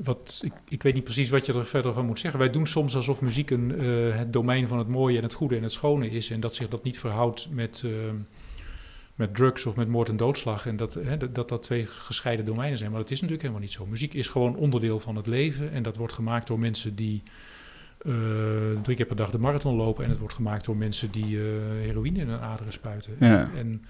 [0.04, 2.40] wat, ik, ik weet niet precies wat je er verder van moet zeggen.
[2.40, 5.56] Wij doen soms alsof muziek een, eh, het domein van het mooie en het goede
[5.56, 6.30] en het schone is.
[6.30, 8.16] En dat zich dat niet verhoudt met, ehm,
[9.16, 10.66] met drugs of met moord en doodslag.
[10.68, 12.92] En dat, hè, dat, dat dat twee gescheiden domeinen zijn.
[12.92, 13.86] Maar dat is natuurlijk helemaal niet zo.
[13.86, 15.72] Muziek is gewoon onderdeel van het leven.
[15.72, 17.24] En dat wordt gemaakt door mensen die
[18.06, 18.14] eh,
[18.82, 20.04] drie keer per dag de marathon lopen.
[20.04, 21.38] En het wordt gemaakt door mensen die
[21.82, 23.16] heroïne in hun aderen spuiten.
[23.20, 23.50] Ja.
[23.56, 23.86] En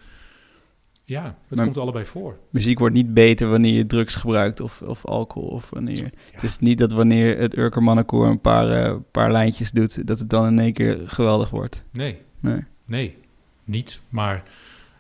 [1.04, 2.38] ja, het Maar- komt allebei voor.
[2.50, 5.50] Muziek wordt niet beter wanneer je drugs gebruikt of, of alcohol.
[5.50, 6.10] Of wanneer...
[6.32, 10.30] Het is niet dat wanneer het Urkermannenkoor een paar, eh, paar lijntjes doet, dat het
[10.30, 11.84] dan in één keer geweldig wordt.
[11.92, 12.64] Nee, Nee.
[12.86, 13.18] nee,
[13.64, 14.02] niet.
[14.10, 14.44] Maar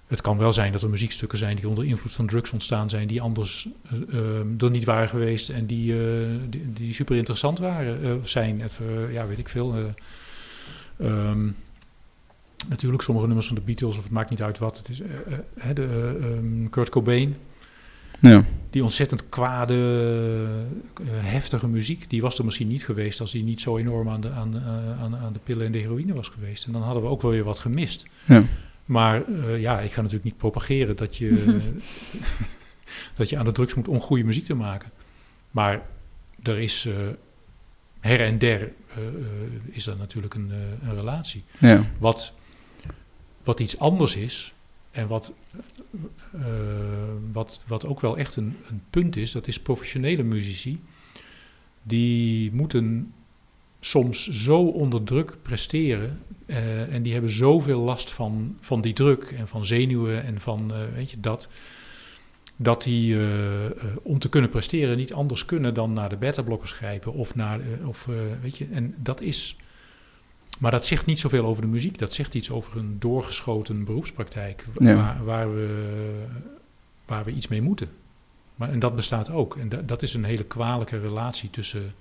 [0.07, 3.07] het kan wel zijn dat er muziekstukken zijn die onder invloed van drugs ontstaan zijn,
[3.07, 3.69] die anders
[4.11, 5.95] eh, er niet waren geweest en die,
[6.49, 8.61] die, die super interessant waren, of zijn.
[8.61, 9.75] Even, ja, weet ik veel.
[10.99, 11.47] ehm,
[12.69, 14.77] natuurlijk, sommige nummers van de Beatles, of het maakt niet uit wat.
[14.77, 17.35] Het is eh, eh, hè, de, eh, ehm, Kurt Cobain,
[18.19, 18.43] Ja.
[18.69, 19.75] die ontzettend kwade,
[21.11, 24.29] heftige muziek, die was er misschien niet geweest als die niet zo enorm aan de,
[24.29, 24.59] aan,
[24.99, 26.65] aan, aan de pillen en de heroïne was geweest.
[26.65, 28.05] En dan hadden we ook wel weer wat gemist.
[28.25, 28.43] Ja.
[28.85, 31.59] Maar ja, ik ga natuurlijk niet propageren dat je,
[33.17, 34.89] dat je aan de drugs moet om goede muziek te maken.
[35.51, 35.81] Maar
[36.43, 36.87] er is
[37.99, 38.71] her en der
[39.65, 40.51] is er natuurlijk een,
[40.83, 41.43] een relatie.
[41.57, 41.83] Ja.
[41.97, 42.33] Wat,
[43.43, 44.53] wat iets anders is
[44.91, 45.33] en wat,
[46.33, 46.41] eh,
[47.31, 50.79] wat, wat ook wel echt een, een punt is, dat is professionele muzici.
[51.83, 53.13] Die moeten
[53.79, 59.23] soms zo onder druk presteren eh, en die hebben zoveel last van, van die druk
[59.23, 61.47] en van zenuwen en van, eh, weet je, dat,
[62.55, 63.17] dat die
[64.01, 68.07] om te kunnen presteren niet anders kunnen dan naar de beta-blokkers grijpen of naar, of
[68.41, 69.55] weet je, en dat is,
[70.61, 74.65] maar dat zegt niet zoveel over de muziek, dat zegt iets over een doorgeschoten beroepspraktijk
[74.79, 74.95] Ja.
[74.95, 76.25] waar, waar, we,
[77.05, 77.89] waar we iets mee moeten.
[78.55, 79.57] Maar, en dat bestaat ook.
[79.57, 81.93] En da- dat is een hele kwalijke relatie tussen,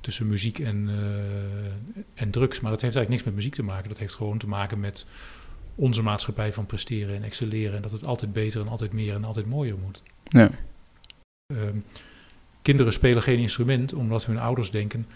[0.00, 2.60] tussen muziek en, eh, en drugs.
[2.60, 3.88] Maar dat heeft eigenlijk niks met muziek te maken.
[3.88, 5.06] Dat heeft gewoon te maken met
[5.74, 7.76] onze maatschappij van presteren en excelleren.
[7.76, 10.02] En dat het altijd beter en altijd meer en altijd mooier moet.
[10.24, 10.50] Ja.
[11.54, 11.76] Ehm,
[12.62, 15.06] kinderen spelen geen instrument omdat hun ouders denken...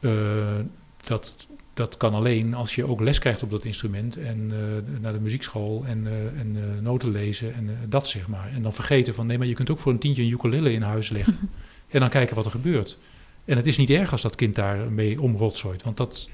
[0.00, 0.58] eh,
[1.04, 1.48] dat,
[1.78, 4.16] dat kan alleen als je ook les krijgt op dat instrument...
[4.16, 8.28] en eh, naar de muziekschool en, eh, en eh, noten lezen en eh, dat zeg
[8.28, 8.50] maar.
[8.54, 10.82] En dan vergeten van nee, maar je kunt ook voor een tientje een ukulele in
[10.82, 11.38] huis leggen...
[11.88, 12.98] en dan kijken wat er gebeurt.
[13.44, 15.82] En het is niet erg als dat kind daar mee omrotzooit...
[15.82, 16.28] want dat,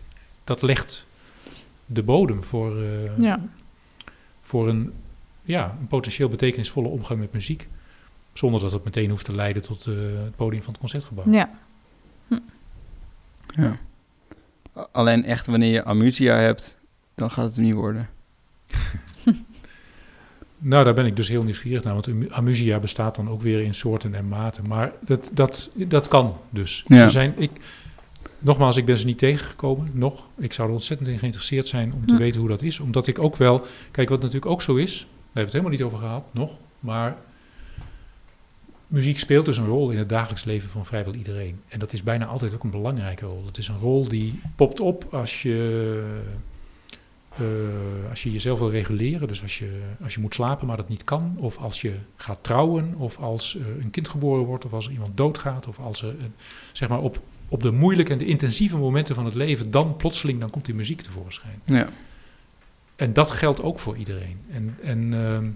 [0.45, 1.07] dat legt
[1.87, 3.49] de bodem voor, eh, Ja.
[4.43, 4.93] voor een,
[5.43, 7.69] ja, een potentieel betekenisvolle omgang met muziek.
[8.33, 11.33] Zonder dat het meteen hoeft te leiden tot eh, het podium van het concertgebouw.
[11.33, 11.51] Ja.
[13.47, 13.79] ja.
[14.93, 16.77] Alleen echt wanneer je amusia hebt,
[17.15, 18.09] dan gaat het hem niet worden.
[20.59, 23.61] Nou, daar ben ik dus heel nieuwsgierig naar, want amu- amusia bestaat dan ook weer
[23.61, 24.69] in soorten en maten.
[24.69, 26.85] Maar dat, dat, dat kan dus.
[26.87, 26.97] Ja.
[27.03, 27.51] Er zijn, ik,
[28.39, 30.25] nogmaals, ik ben ze niet tegengekomen, nog.
[30.39, 32.21] Ik zou er ontzettend in geïnteresseerd zijn om te Hm.
[32.21, 32.81] weten hoe dat is.
[32.81, 35.73] Omdat ik ook wel, kijk wat natuurlijk ook zo is, daar hebben we het helemaal
[35.73, 36.51] niet over gehad, nog.
[36.81, 37.17] Maar
[38.95, 41.61] muziek speelt dus een rol in het dagelijks leven van vrijwel iedereen.
[41.69, 43.47] En dat is bijna altijd ook een belangrijke rol.
[43.47, 46.03] Het is een rol die popt op als je,
[47.37, 47.45] eh,
[48.11, 49.29] als je jezelf wil reguleren.
[49.29, 51.35] Dus als je, als je moet slapen, maar dat niet kan.
[51.39, 52.95] Of als je gaat trouwen.
[52.97, 54.65] Of als er een kind geboren wordt.
[54.65, 55.67] Of als er iemand doodgaat.
[55.67, 56.35] Of als er, een-
[56.73, 59.71] zeg maar, op, op de moeilijke en de intensieve momenten van het leven.
[59.71, 61.61] Dan plotseling, dan komt die muziek tevoorschijn.
[61.65, 61.89] Ja.
[62.97, 64.39] En dat geldt ook voor iedereen.
[64.51, 65.47] En, en ehm,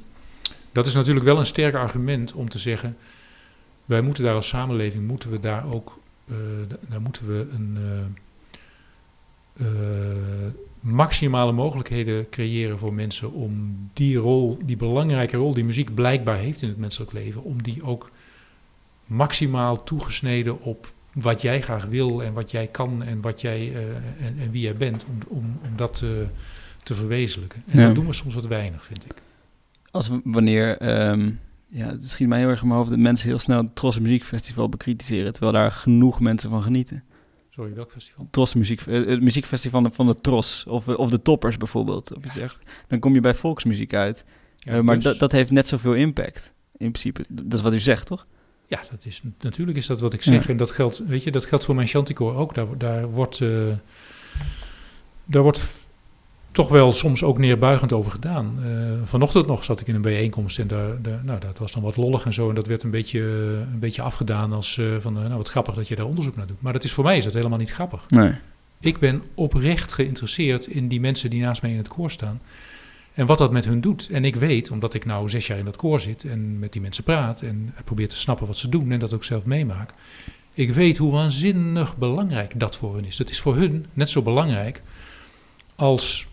[0.73, 2.97] dat is natuurlijk wel een sterk argument om te zeggen,
[3.89, 5.99] wij moeten daar als samenleving, moeten we daar ook,
[6.29, 6.37] eh,
[6.89, 7.79] daar moeten we een
[9.55, 15.95] eh, eh, maximale mogelijkheden creëren voor mensen om die rol, die belangrijke rol die muziek
[15.95, 18.11] blijkbaar heeft in het menselijk leven, om die ook
[19.07, 23.73] maximaal toegesneden op wat jij graag wil en wat jij kan en, wat jij,
[24.19, 26.27] en, en wie jij bent, om, om, om dat te,
[26.83, 27.63] te verwezenlijken.
[27.67, 27.87] En Ja.
[27.87, 29.23] dat doen we soms wat weinig, vind ik.
[29.91, 31.31] Als wanneer, ehm,
[31.69, 33.99] ja, het schiet mij heel erg in mijn hoofd dat mensen heel snel het Tros
[33.99, 37.05] Muziekfestival bekritiseren, terwijl daar genoeg mensen van genieten.
[37.51, 38.29] Sorry, welk festival?
[38.31, 42.25] Tros muziek, eh, het muziekfestival van de, Tros, of, eh, of de Toppers bijvoorbeeld, of
[42.25, 42.73] iets dergelijks.
[42.89, 44.25] Dan kom je bij volksmuziek uit.
[44.57, 47.25] Ja, Eh, maar dus- dat, dat heeft net zoveel impact, in principe.
[47.29, 48.27] Dat is wat u zegt, toch?
[48.67, 50.43] Ja, dat is, natuurlijk is dat wat ik zeg.
[50.43, 50.49] Ja.
[50.51, 52.55] En dat geldt, weet je, dat geldt voor mijn Chanticoor ook.
[52.55, 53.39] Daar, daar, wordt,
[55.25, 55.79] daar wordt
[56.59, 58.59] toch wel soms ook neerbuigend over gedaan.
[58.65, 58.71] Eh,
[59.05, 61.97] vanochtend nog zat ik in een bijeenkomst en daar, daar, nou, dat was dan wat
[61.97, 62.49] lollig en zo.
[62.49, 65.75] En dat werd een beetje, eh, een beetje afgedaan als eh, van, nou wat grappig
[65.75, 66.63] dat je daar onderzoek naar doet.
[66.63, 68.05] Maar dat is voor mij is dat helemaal niet grappig.
[68.09, 68.33] Nee.
[68.81, 72.41] Ik ben oprecht geïnteresseerd in die mensen die naast mij in het koor staan.
[73.15, 74.09] En wat dat met hun doet.
[74.11, 76.81] En ik weet, omdat ik nou zes jaar in dat koor zit en met die
[76.81, 79.91] mensen praat en probeer te snappen wat ze doen en dat ook zelf meemaak.
[80.55, 83.17] Ik weet hoe waanzinnig belangrijk dat voor hun is.
[83.17, 84.83] Dat is voor hun net zo belangrijk
[85.75, 86.27] als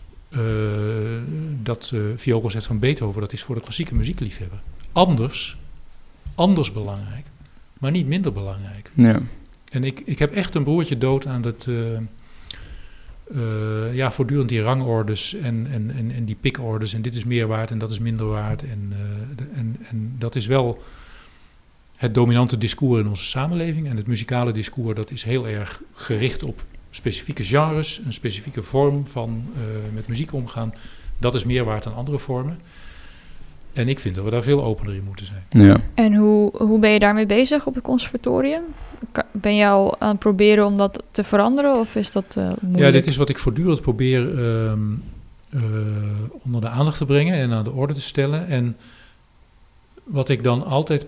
[1.63, 4.59] dat uh, vioolconcert van Beethoven, dat is voor de klassieke muziekliefhebber.
[4.91, 5.57] Anders,
[6.35, 7.25] anders belangrijk,
[7.79, 8.89] maar niet minder belangrijk.
[8.93, 9.19] Ja.
[9.69, 11.65] En ik, ik heb echt een broertje dood aan dat.
[11.67, 11.95] eh,
[13.35, 16.93] eh, ja, voortdurend die rangordes en, en, en, en die pikorders.
[16.93, 18.63] En dit is meer waard en dat is minder waard.
[18.63, 20.83] En, eh, de- en, en dat is wel
[21.95, 23.87] het dominante discours in onze samenleving.
[23.89, 26.63] En het muzikale discours dat is heel erg gericht op
[26.95, 29.61] specifieke genres, een specifieke vorm van eh,
[29.93, 30.73] met muziek omgaan.
[31.17, 32.59] Dat is meer waard dan andere vormen.
[33.73, 35.43] En ik vind dat we daar veel opener in moeten zijn.
[35.49, 35.77] Ja.
[35.93, 38.63] En hoe, hoe ben je daarmee bezig op het conservatorium?
[39.31, 42.85] Ben je al aan het proberen om dat te veranderen of is dat eh moeilijk?
[42.85, 44.79] Ja, dit is wat ik voortdurend probeer ehm,
[45.49, 45.61] eh,
[46.43, 48.47] onder de aandacht te brengen en aan de orde te stellen.
[48.47, 48.77] En
[50.03, 51.05] wat ik dan altijd,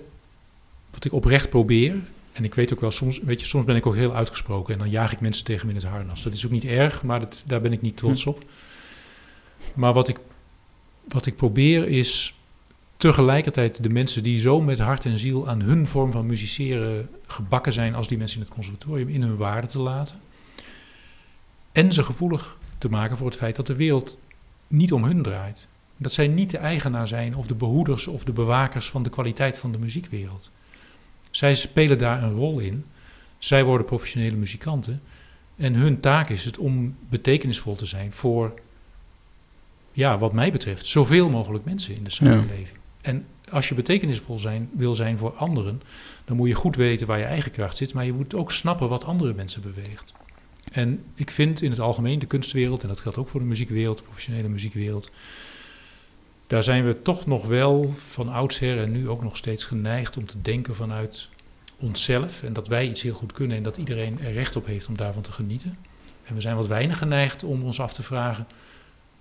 [0.92, 1.96] wat ik oprecht probeer,
[2.38, 4.80] en ik weet ook wel, soms, weet je, soms ben ik ook heel uitgesproken en
[4.80, 6.24] dan jaag ik mensen tegen me in het harnas.
[6.24, 8.44] Dat is ook niet erg, maar dat, daar ben ik niet trots op.
[9.74, 10.20] Maar wat ik,
[11.08, 12.36] wat ik probeer is
[12.98, 17.74] tegelijkertijd de mensen die zo met hart en ziel aan hun vorm van musiceren gebakken
[17.74, 20.20] zijn als die mensen in het conservatorium in hun waarde te laten.
[21.72, 24.18] En ze gevoelig te maken voor het feit dat de wereld
[24.68, 25.68] niet om hun draait.
[25.98, 29.58] Dat zij niet de eigenaar zijn of de behoeders of de bewakers van de kwaliteit
[29.58, 30.52] van de muziekwereld.
[31.38, 32.86] Zij spelen daar een rol in.
[33.38, 35.02] Zij worden professionele muzikanten.
[35.56, 38.54] En hun taak is het om betekenisvol te zijn voor,
[39.92, 42.78] ja, wat mij betreft, zoveel mogelijk mensen in de samenleving.
[43.02, 45.82] En als je betekenisvol zijn, wil zijn voor anderen,
[46.26, 48.90] dan moet je goed weten waar je eigen kracht zit, maar je moet ook snappen
[48.90, 50.14] wat andere mensen beweegt.
[50.72, 53.98] En ik vind in het algemeen de kunstwereld, en dat geldt ook voor de muziekwereld,
[53.98, 55.12] de professionele muziekwereld,
[56.48, 60.26] daar zijn we toch nog wel van oudsher en nu ook nog steeds geneigd om
[60.26, 61.30] te denken vanuit
[61.80, 64.88] onszelf en dat wij iets heel goed kunnen en dat iedereen er recht op heeft
[64.88, 65.78] om daarvan te genieten.
[66.24, 68.48] En we zijn wat weinig geneigd om ons af te vragen,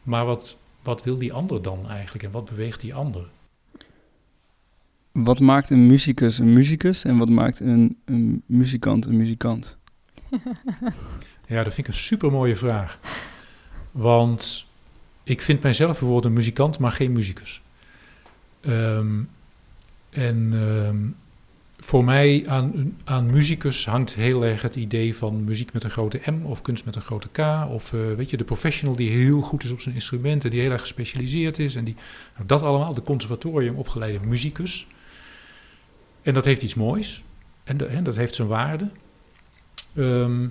[0.02, 3.24] maar wat, wat wil die ander dan eigenlijk en wat beweegt die ander?
[5.12, 9.76] Wat maakt een muzikus een muzikus en wat maakt een, een muzikant een muzikant?
[11.48, 12.98] Ja, dat vind ik een super mooie vraag.
[13.90, 14.66] Want
[15.26, 17.62] ik vind mijzelf bijvoorbeeld een muzikant, maar geen muzikus.
[18.60, 19.22] Ehm,
[20.10, 20.96] en ehm,
[21.78, 26.20] voor mij aan, aan muzikus hangt heel erg het idee van muziek met een grote
[26.24, 27.38] M of kunst met een grote K.
[27.70, 30.70] Of eh, weet je, de professional die heel goed is op zijn instrumenten, die heel
[30.70, 31.74] erg gespecialiseerd is.
[31.74, 31.96] En die,
[32.34, 34.86] nou, dat allemaal, de conservatorium opgeleide muzikus.
[36.22, 37.22] En dat heeft iets moois.
[37.64, 38.88] En, dat heeft zijn waarde.
[39.94, 40.46] Ehm,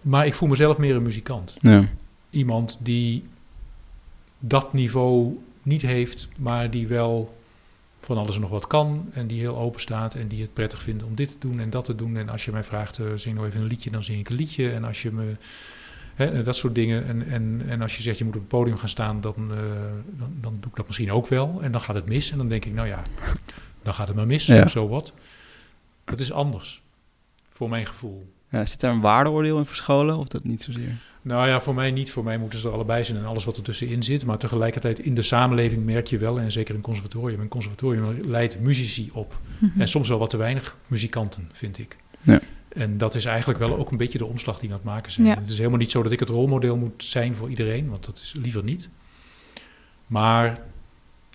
[0.00, 1.56] maar ik voel mezelf meer een muzikant.
[1.60, 1.88] Ja.
[2.30, 3.24] Iemand die
[4.38, 7.38] dat niveau niet heeft, maar die wel
[8.00, 9.08] van alles en nog wat kan.
[9.12, 11.70] En die heel open staat en die het prettig vindt om dit te doen en
[11.70, 12.16] dat te doen.
[12.16, 14.36] En als je mij vraagt, eh, zing nou even een liedje, dan zing ik een
[14.36, 14.70] liedje.
[14.70, 15.36] En als je me...
[16.14, 17.06] Hè, dat soort dingen.
[17.06, 19.58] En, en, en als je zegt, je moet op het podium gaan staan, dan, eh,
[20.18, 21.58] dan, dan doe ik dat misschien ook wel.
[21.62, 22.30] En dan gaat het mis.
[22.30, 23.02] En dan denk ik, nou ja,
[23.82, 24.46] dan gaat het maar mis.
[24.46, 24.68] Ja.
[24.68, 25.12] Zo wat.
[26.04, 26.82] Dat is anders.
[27.50, 28.32] Voor mijn gevoel.
[28.50, 30.96] Ja, zit daar een waardeoordeel in verscholen of dat niet zozeer?
[31.28, 32.10] Nou ja, voor mij niet.
[32.10, 34.24] Voor mij moeten ze er allebei zijn en alles wat er tussenin zit.
[34.24, 38.60] Maar tegelijkertijd in de samenleving merk je wel, en zeker in conservatorium, een conservatorium leidt
[38.60, 39.38] muzici op.
[39.78, 41.96] En soms wel wat te weinig muzikanten, vind ik.
[42.20, 42.40] Ja.
[42.68, 45.12] En dat is eigenlijk wel ook een beetje de omslag die we aan het maken
[45.12, 45.26] zijn.
[45.26, 45.34] Ja.
[45.34, 48.18] Het is helemaal niet zo dat ik het rolmodel moet zijn voor iedereen, want dat
[48.18, 48.88] is liever niet.
[50.06, 50.60] Maar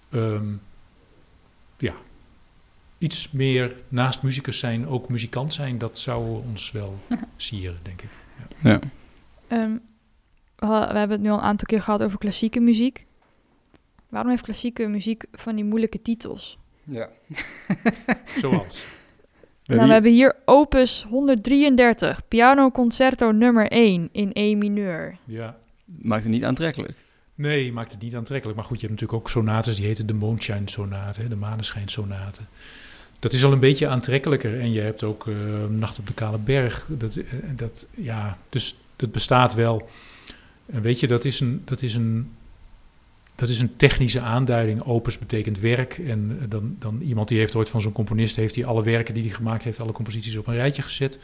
[0.09, 0.47] ehm,
[1.77, 1.93] ja,
[2.97, 6.99] iets meer naast muzikus zijn, ook muzikant zijn, dat zou ons wel
[7.35, 8.09] sieren, denk ik.
[8.61, 8.79] Ja.
[9.53, 9.77] Ehm,
[10.55, 13.05] we hebben het nu al een aantal keer gehad over klassieke muziek.
[14.09, 16.57] Waarom heeft klassieke muziek van die moeilijke titels?
[16.83, 17.09] Ja.
[18.41, 18.85] Zoals.
[19.65, 25.17] Nou, we hebben hier opus 133, piano concerto nummer 1 in E mineur.
[25.25, 25.57] Ja.
[26.01, 26.93] Maakt het niet aantrekkelijk.
[27.35, 28.57] Nee, maakt het niet aantrekkelijk.
[28.57, 31.87] Maar goed, je hebt natuurlijk ook sonates die heten de Moonshine Sonate, hè, de Maneschijn
[31.87, 32.41] Sonate.
[33.19, 34.59] Dat is al een beetje aantrekkelijker.
[34.59, 35.35] En je hebt ook eh,
[35.69, 36.85] Nacht op de Kale Berg.
[36.87, 37.25] Dat, eh,
[37.55, 39.89] dat, ja, dus het bestaat wel.
[40.65, 42.31] En weet je, dat is een, dat is een,
[43.35, 44.83] dat is een technische aanduiding.
[44.83, 45.97] Opus betekent werk.
[45.97, 48.35] En eh, dan, dan iemand die heeft ooit van zo'n componist...
[48.35, 49.79] heeft hij alle werken die hij gemaakt heeft...
[49.79, 51.19] alle composities op een rijtje gezet.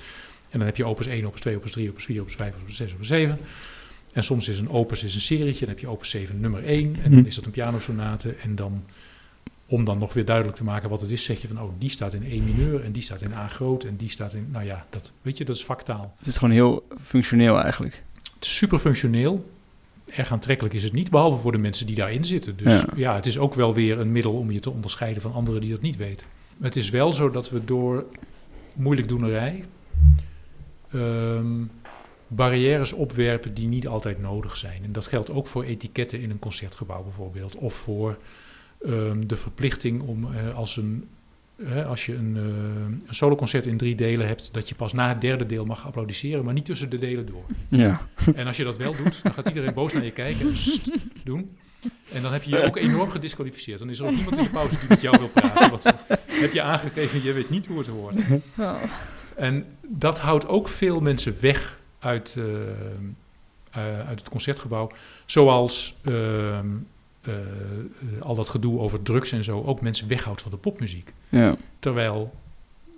[0.49, 2.75] En dan heb je opus 1, opus 2, opus 3, opus 4, opus 5, opus
[2.75, 3.39] 6, opus 7.
[4.13, 5.59] En soms is een opus is een serietje.
[5.59, 6.95] Dan heb je opus 7 nummer 1.
[7.03, 7.25] En dan Hm.
[7.25, 8.35] is dat een pianosonate.
[8.41, 8.83] En dan,
[9.69, 11.23] om dan nog weer duidelijk te maken wat het is...
[11.23, 12.83] zeg je van, oh, die staat in E mineur...
[12.83, 13.83] en die staat in A groot...
[13.83, 14.47] en die staat in...
[14.51, 16.13] Nou ja, dat, weet je, dat is vaktaal.
[16.17, 18.03] Het is gewoon heel functioneel eigenlijk.
[18.35, 19.49] Het is super functioneel.
[20.05, 22.57] Erg aantrekkelijk is het niet, behalve voor de mensen die daarin zitten.
[22.57, 22.85] Dus Ja.
[22.95, 23.15] ja.
[23.15, 25.81] het is ook wel weer een middel om je te onderscheiden van anderen die dat
[25.81, 26.27] niet weten.
[26.61, 28.05] Het is wel zo dat we door
[28.75, 29.63] moeilijkdoenerij
[30.91, 31.63] ehm,
[32.27, 34.83] barrières opwerpen die niet altijd nodig zijn.
[34.83, 37.55] En dat geldt ook voor etiketten in een concertgebouw bijvoorbeeld.
[37.55, 38.17] Of voor
[39.25, 41.07] de verplichting om eh, als een
[41.63, 45.09] hè, als je een, eh, een soloconcert in drie delen hebt, dat je pas na
[45.09, 47.43] het derde deel mag applaudisseren, maar niet tussen de delen door.
[47.69, 48.07] Ja.
[48.35, 50.55] En als je dat wel doet, dan gaat iedereen boos naar je kijken en
[51.23, 51.57] doen.
[52.11, 53.79] En dan heb je je ook enorm gedisqualificeerd.
[53.79, 55.69] Dan is er ook niemand in de pauze die met jou wil praten.
[55.69, 55.83] Want
[56.25, 58.15] heb je aangegeven, je weet niet hoe het hoort.
[58.57, 58.83] Oh.
[59.35, 62.37] En dat houdt ook veel mensen weg uit,
[63.69, 64.91] eh, uit het concertgebouw.
[65.25, 66.67] Zoals ehm,
[67.21, 71.13] eh, eh, al dat gedoe over drugs en zo ook mensen weghoudt van de popmuziek.
[71.29, 71.55] ja.
[71.79, 72.33] Terwijl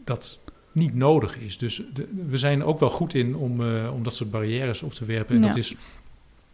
[0.03, 0.39] dat
[0.72, 1.57] niet nodig is.
[1.57, 4.93] Dus de- we zijn ook wel goed in om, eh, om dat soort barrières op
[4.93, 5.36] te werpen.
[5.36, 5.47] En Ja.
[5.47, 5.76] dat is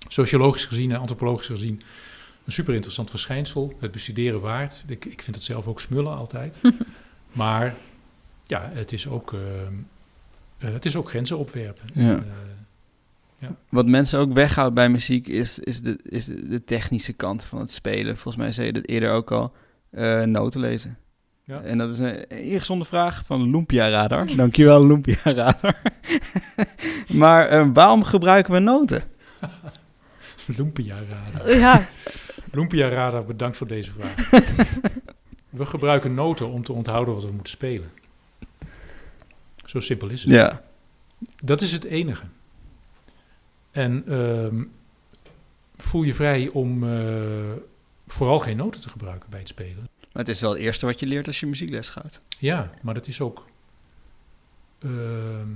[0.07, 1.81] sociologisch gezien en antropologisch gezien
[2.45, 3.73] een super interessant verschijnsel.
[3.79, 4.83] Het bestuderen waard.
[4.87, 6.61] Ik, ik vind het zelf ook smullen altijd.
[7.31, 7.75] maar
[8.45, 9.35] ja, het is ook,
[10.57, 11.89] het is ook grenzen opwerpen.
[11.93, 12.23] Ja.
[13.39, 17.59] Eh, Wat mensen ook weghoudt bij muziek is, is, de, is de, technische kant van
[17.59, 18.17] het spelen.
[18.17, 19.53] Volgens mij zei je dat eerder ook al.
[19.91, 20.97] eh, noten lezen.
[21.43, 21.61] Ja.
[21.61, 24.35] En dat is een ingezonde vraag van Lumpia Radar.
[24.35, 25.81] Dankjewel, Lumpia Radar.
[27.23, 29.03] maar eh, waarom gebruiken we noten?
[30.57, 31.57] Lumpia Radar.
[31.57, 31.87] Ja,
[32.51, 34.29] Lumpia Radar, bedankt voor deze vraag.
[35.49, 37.89] we gebruiken noten om te onthouden wat we moeten spelen.
[39.65, 40.31] Zo simpel is het.
[40.31, 40.61] Ja,
[41.41, 42.23] Dat is het enige.
[43.77, 44.63] En ehm,
[45.77, 47.51] voel je vrij om eh,
[48.07, 49.77] vooral geen noten te gebruiken bij het spelen.
[50.13, 52.21] maar het is wel het eerste wat je leert als je muziekles gaat.
[52.37, 53.45] Ja, maar dat is ook.
[54.79, 55.49] ehm,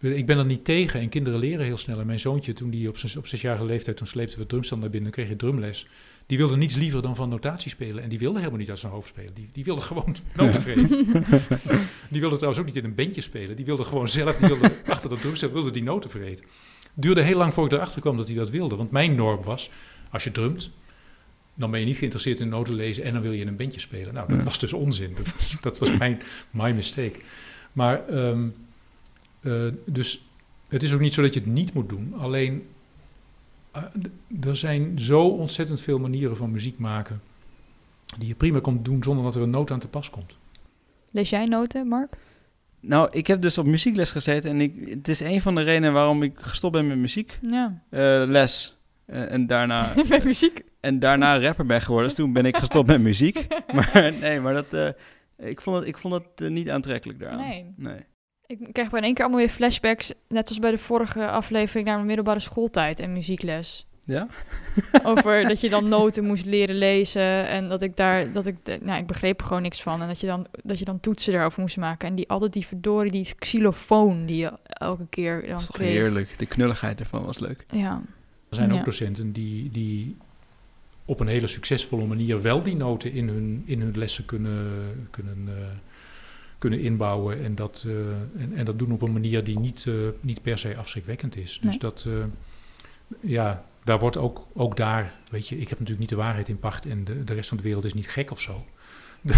[0.00, 2.00] ik ben er niet tegen en kinderen leren heel snel.
[2.00, 4.90] En mijn zoontje, toen die op, zes- op zesjarige leeftijd, toen sleepten we drumstel naar
[4.90, 5.86] binnen, dan kreeg je drumles.
[6.26, 8.02] Die wilde niets liever dan van notatie spelen.
[8.02, 9.34] En die wilde helemaal niet uit zijn hoofd spelen.
[9.34, 11.06] Die, die wilde gewoon noten vreten.
[12.10, 13.56] die wilde trouwens ook niet in een bandje spelen.
[13.56, 16.44] Die wilde gewoon zelf, die wilde achter dat drumstel, wilde die noten vreten.
[16.94, 18.76] Duurde heel lang voor ik erachter kwam dat hij dat wilde.
[18.76, 19.70] Want mijn norm was,
[20.10, 20.70] als je drumt,
[21.54, 23.80] dan ben je niet geïnteresseerd in noten lezen en dan wil je in een bandje
[23.80, 24.14] spelen.
[24.14, 24.44] Nou, dat Ja.
[24.44, 25.12] was dus onzin.
[25.14, 27.18] Dat was, dat was mijn my mistake.
[27.72, 28.46] Maar, ehm,
[29.40, 30.24] eh, dus
[30.68, 32.14] het is ook niet zo dat je het niet moet doen.
[32.18, 32.62] Alleen,
[34.40, 37.20] er zijn zo ontzettend veel manieren van muziek maken
[38.18, 40.36] die je prima kunt doen zonder dat er een noot aan te pas komt.
[41.10, 42.16] lees jij noten, Mark?
[42.80, 45.92] Nou, ik heb dus op muziekles gezeten en ik, het is een van de redenen
[45.92, 47.38] waarom ik gestopt ben met muziek.
[47.42, 48.78] Ja, Eh, les.
[49.06, 50.64] Eh, en, daarna, met muziek.
[50.80, 52.08] en daarna rapper ben geworden.
[52.08, 53.46] Dus toen ben ik gestopt met muziek.
[53.74, 54.88] Maar nee, maar dat, eh,
[55.48, 57.38] ik vond het, ik vond het eh, niet aantrekkelijk daaraan.
[57.38, 57.72] Nee.
[57.76, 58.00] nee.
[58.46, 61.84] Ik krijg bij in één keer allemaal weer flashbacks, net als bij de vorige aflevering,
[61.86, 63.86] naar mijn middelbare schooltijd en muziekles.
[64.06, 64.26] Ja?
[65.04, 69.00] Over dat je dan noten moest leren lezen en dat ik daar, dat ik, nou,
[69.00, 70.02] ik begreep er gewoon niks van.
[70.02, 72.08] En dat je dan, dat je dan toetsen daarover moest maken.
[72.08, 75.76] En die altijd die verdorie, die xylofoon die je elke keer dan Dat is toch
[75.76, 75.92] kreeg.
[75.92, 76.38] heerlijk.
[76.38, 77.64] De knulligheid ervan was leuk.
[77.68, 78.02] Ja,
[78.48, 78.78] Er zijn Ja.
[78.78, 80.16] ook docenten die, die
[81.04, 85.44] op een hele succesvolle manier wel die noten in hun, in hun lessen kunnen, kunnen,
[85.48, 85.54] eh,
[86.68, 87.44] kunnen inbouwen.
[87.44, 90.58] En dat, eh, en, en dat doen op een manier die niet, eh, niet per
[90.58, 91.58] se afschrikwekkend is.
[91.62, 92.24] Dus dat, eh,
[93.20, 96.58] ja, daar wordt ook, ook daar, weet je, ik heb natuurlijk niet de waarheid in
[96.58, 98.64] pacht en de, de rest van de wereld is niet gek of zo.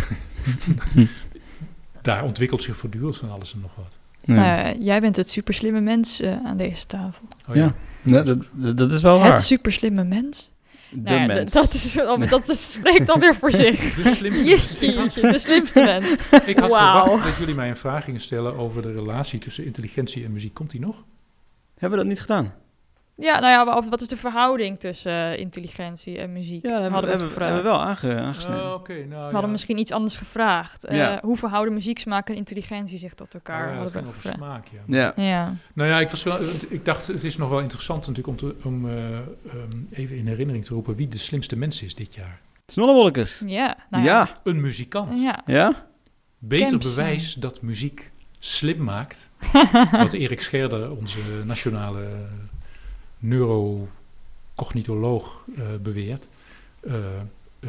[2.02, 3.98] daar ontwikkelt zich voortdurend van alles en nog wat.
[4.24, 4.38] Nee.
[4.38, 7.28] Nou, jij bent het superslimme mens eh, aan deze tafel.
[7.48, 9.40] Oh ja, Nee, dat, dat, dat is wel Het waar.
[9.40, 10.50] superslimme mens.
[10.96, 11.52] De Nou ja, mens.
[11.52, 11.92] Dat, is,
[12.28, 13.94] dat, dat spreekt dan weer voor zich.
[13.94, 15.14] De slimste Jeetje, mens.
[15.14, 16.10] jeetje, de slimste mens.
[16.46, 17.02] Ik had Wauw.
[17.02, 20.54] verwacht dat jullie mij een vraag gingen stellen over de relatie tussen intelligentie en muziek.
[20.54, 21.04] Komt die nog?
[21.78, 22.54] Hebben we dat niet gedaan?
[23.18, 26.62] Ja, nou ja, wa- wat is de verhouding tussen eh, intelligentie en muziek?
[26.66, 28.64] Ja, dat hebben, we, hadden we hebben, we wel aange, aangesneden.
[28.64, 29.30] Oh, Oké, nou We ja.
[29.32, 30.84] hadden misschien iets anders gevraagd.
[30.84, 31.16] Eh.
[31.22, 33.68] Hoe verhouden muzieksmaak en intelligentie zich tot elkaar?
[33.68, 34.36] Oh ja, dat hadden ging over gevraagd.
[34.36, 35.12] smaak, ja.
[35.16, 35.24] ja.
[35.24, 35.54] Ja.
[35.74, 36.38] Nou ja, ik, was wel,
[36.68, 39.22] ik dacht, het is nog wel interessant natuurlijk om, te, om eh, ehm,
[39.90, 42.40] even in herinnering te roepen wie de slimste mens is dit jaar.
[42.66, 43.42] Snollewolkes.
[43.46, 44.12] Ja, nou ja.
[44.12, 44.28] ja.
[44.44, 45.18] Een muzikant.
[45.22, 45.42] Ja.
[45.46, 45.86] Ja?
[46.38, 49.30] Beter bewijs dat muziek slim maakt.
[49.90, 52.26] wat Erik Scherder, onze nationale
[53.28, 56.28] neurocognitoloog, eh, beweert.
[56.80, 56.94] Eh,
[57.60, 57.68] eh,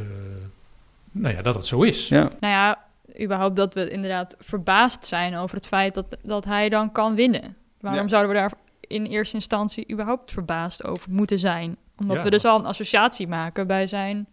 [1.12, 2.08] nou ja, dat het zo is.
[2.08, 2.22] Ja.
[2.40, 2.86] Nou ja,
[3.22, 7.56] überhaupt dat we inderdaad verbaasd zijn over het feit dat, dat hij dan kan winnen.
[7.80, 8.08] Waarom Ja.
[8.08, 11.78] zouden we daar in eerste instantie überhaupt verbaasd over moeten zijn?
[11.98, 12.24] Omdat Ja.
[12.24, 14.28] we dus al een associatie maken bij zijn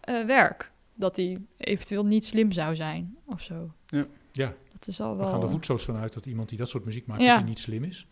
[0.00, 0.70] eh, werk.
[0.94, 3.70] Dat hij eventueel niet slim zou zijn of zo.
[3.86, 4.06] Ja.
[4.32, 4.52] Ja.
[4.72, 5.48] Dat is al We gaan er wel...
[5.50, 7.26] voetzoos van uit dat iemand die dat soort muziek maakt, Ja.
[7.28, 8.06] dat hij niet slim is.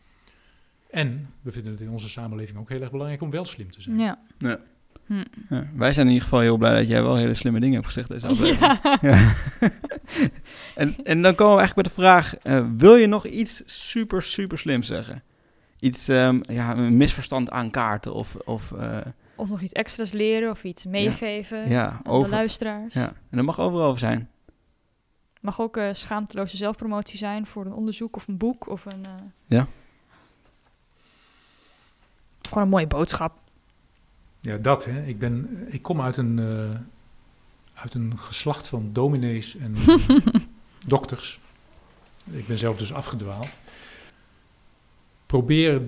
[0.93, 3.82] En we vinden het in onze samenleving ook heel erg belangrijk om wel slim te
[3.82, 3.99] zijn.
[3.99, 4.18] Ja.
[4.38, 4.59] Ja.
[5.07, 5.24] Hm.
[5.49, 7.86] Ja, Wij zijn in ieder geval heel blij dat jij wel hele slimme dingen hebt
[7.86, 8.78] gezegd deze aflevering.
[8.82, 8.99] Ja.
[9.01, 9.32] Ja.
[10.74, 14.22] en, en dan komen we eigenlijk bij de vraag: eh, wil je nog iets super,
[14.22, 15.22] super slim zeggen?
[15.78, 18.99] Iets, ehm, ja, een misverstand aankaarten of, of eh,
[19.36, 22.95] Ons nog iets extra's leren of iets meegeven ja, aan de luisteraars.
[22.95, 24.28] Ja, en dat mag overal over zijn.
[25.40, 29.05] Mag ook eh, schaamteloze zelfpromotie zijn voor een onderzoek of een boek of een...
[29.05, 29.11] eh,
[29.47, 29.66] Ja.
[32.53, 33.32] Gewoon een mooie boodschap.
[34.40, 35.03] Ja, dat hè.
[35.03, 36.80] Ik, ben, ik kom uit een, eh,
[37.74, 39.74] uit een geslacht van dominees en
[40.86, 41.40] dokters.
[42.30, 43.59] Ik ben zelf dus afgedwaald.
[45.26, 45.82] Probeer,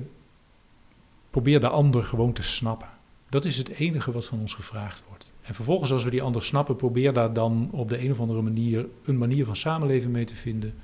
[1.31, 2.89] probeer de ander gewoon te snappen.
[3.29, 5.33] Dat is het enige wat van ons gevraagd wordt.
[5.43, 8.43] En vervolgens, als we die ander snappen, probeer daar dan op de een of andere
[8.43, 10.75] manier een manier van samenleven mee te vinden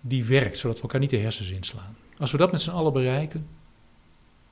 [0.00, 1.96] die werkt, zodat we elkaar niet de hersens inslaan.
[2.18, 3.46] Als we dat met z'n allen bereiken,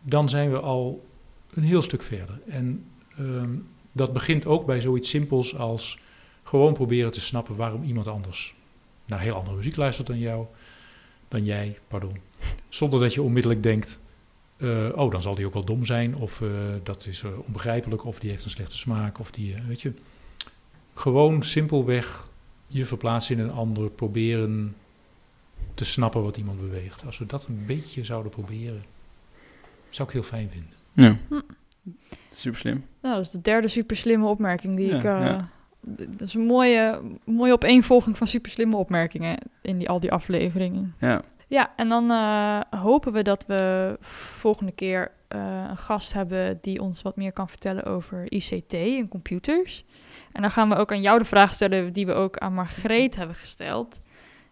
[0.09, 1.07] dan zijn we al
[1.54, 2.40] een heel stuk verder.
[2.46, 2.84] En
[3.18, 3.50] ehm,
[3.92, 5.98] dat begint ook bij zoiets simpels als
[6.42, 8.54] gewoon proberen te snappen waarom iemand anders
[9.04, 10.46] naar heel andere muziek luistert dan jou,
[11.28, 12.16] dan jij, pardon.
[12.68, 14.00] Zonder dat je onmiddellijk denkt,
[14.57, 16.48] eh, oh, dan zal die ook wel dom zijn, of eh,
[16.82, 19.92] dat is eh, onbegrijpelijk, of die heeft een slechte smaak, of die, weet je.
[20.94, 22.28] Gewoon simpelweg
[22.66, 24.76] je verplaatsen in een ander, proberen
[25.74, 27.04] te snappen wat iemand beweegt.
[27.07, 28.84] Als we dat een beetje zouden proberen,
[29.89, 30.70] zou ik heel fijn vinden.
[30.93, 31.16] Ja.
[31.28, 31.41] Hm.
[32.32, 32.84] Super slim.
[33.03, 35.05] Nou, dat is de derde super slimme opmerking die Ja, ik.
[35.05, 35.49] eh, ja.
[35.80, 40.95] Dat is een mooie, mooie opeenvolging van super slimme opmerkingen in die, al die afleveringen.
[41.01, 41.22] Ja.
[41.49, 43.97] Ja, en dan eh, hopen we dat we
[44.39, 49.09] volgende keer eh, een gast hebben die ons wat meer kan vertellen over ICT en
[49.09, 49.84] computers.
[50.32, 53.16] En dan gaan we ook aan jou de vraag stellen die we ook aan Margreet
[53.16, 54.01] hebben gesteld.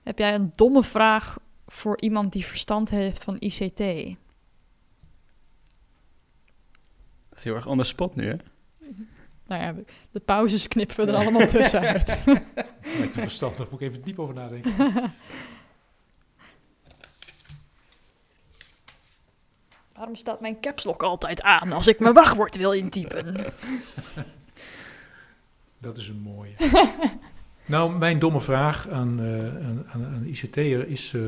[0.02, 3.82] Heb jij een domme vraag voor iemand die verstand heeft van ICT?
[7.34, 8.34] Dat is heel erg on the spot nu, hè?
[9.46, 9.74] Nou ja,
[10.10, 12.06] de pauzes knippen we er allemaal tussenuit.
[12.98, 14.72] Lijkt me verstandig, daar moet ik even diep over nadenken.
[19.94, 23.36] Waarom staat mijn caps lock altijd aan als ik mijn wachtwoord wil intypen?
[25.78, 26.54] Dat is een mooie.
[27.66, 31.14] nou, mijn domme vraag aan, eh aan, aan een ICT'er is...
[31.14, 31.22] eh,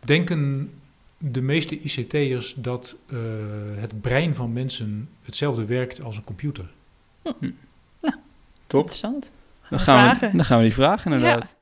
[0.00, 0.70] denken
[1.18, 3.18] de meeste ICT'ers dat eh,
[3.74, 6.64] het brein van mensen hetzelfde werkt als een computer?
[8.66, 8.80] Top.
[8.80, 9.30] Interessant.
[9.70, 10.36] Dan gaan, we, vragen.
[10.36, 11.56] dan gaan we die vragen inderdaad.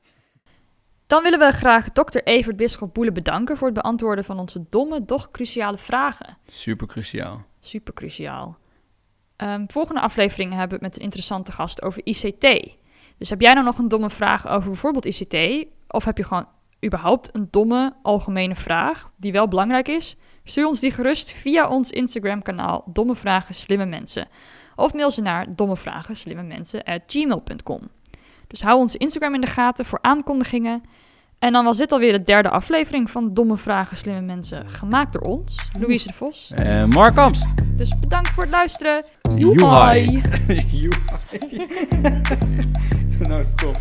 [1.07, 5.05] Dan willen we graag dokter Evert Bisschop Boele bedanken voor het beantwoorden van onze domme,
[5.05, 6.37] doch cruciale vragen.
[6.47, 7.45] Super cruciaal.
[7.59, 8.57] Super cruciaal.
[9.35, 12.77] Ehm, volgende aflevering hebben we het met een interessante gast over ICT.
[13.17, 15.67] Dus heb jij nou nog een domme vraag over bijvoorbeeld ICT?
[15.87, 16.47] Of heb je gewoon
[16.85, 20.15] überhaupt een domme, algemene vraag die wel belangrijk is?
[20.43, 24.27] Stuur ons die gerust via ons Instagram kanaal Domme Vragen Slimme Mensen.
[24.75, 27.79] Of mail ze naar dommevragen@gmail.com.
[28.47, 30.83] Dus hou onze Instagram in de gaten voor aankondigingen.
[31.39, 35.21] En dan was dit alweer de derde aflevering van Domme Vragen Slimme Mensen, gemaakt door
[35.21, 36.51] ons, Louise de Vos.
[36.55, 37.43] Eh Mark Kamps.
[37.73, 39.03] Dus bedankt voor het luisteren.
[39.35, 40.05] Joehai.
[40.05, 40.65] Joehai.
[40.81, 41.67] Joehai.
[43.29, 43.75] nou, top.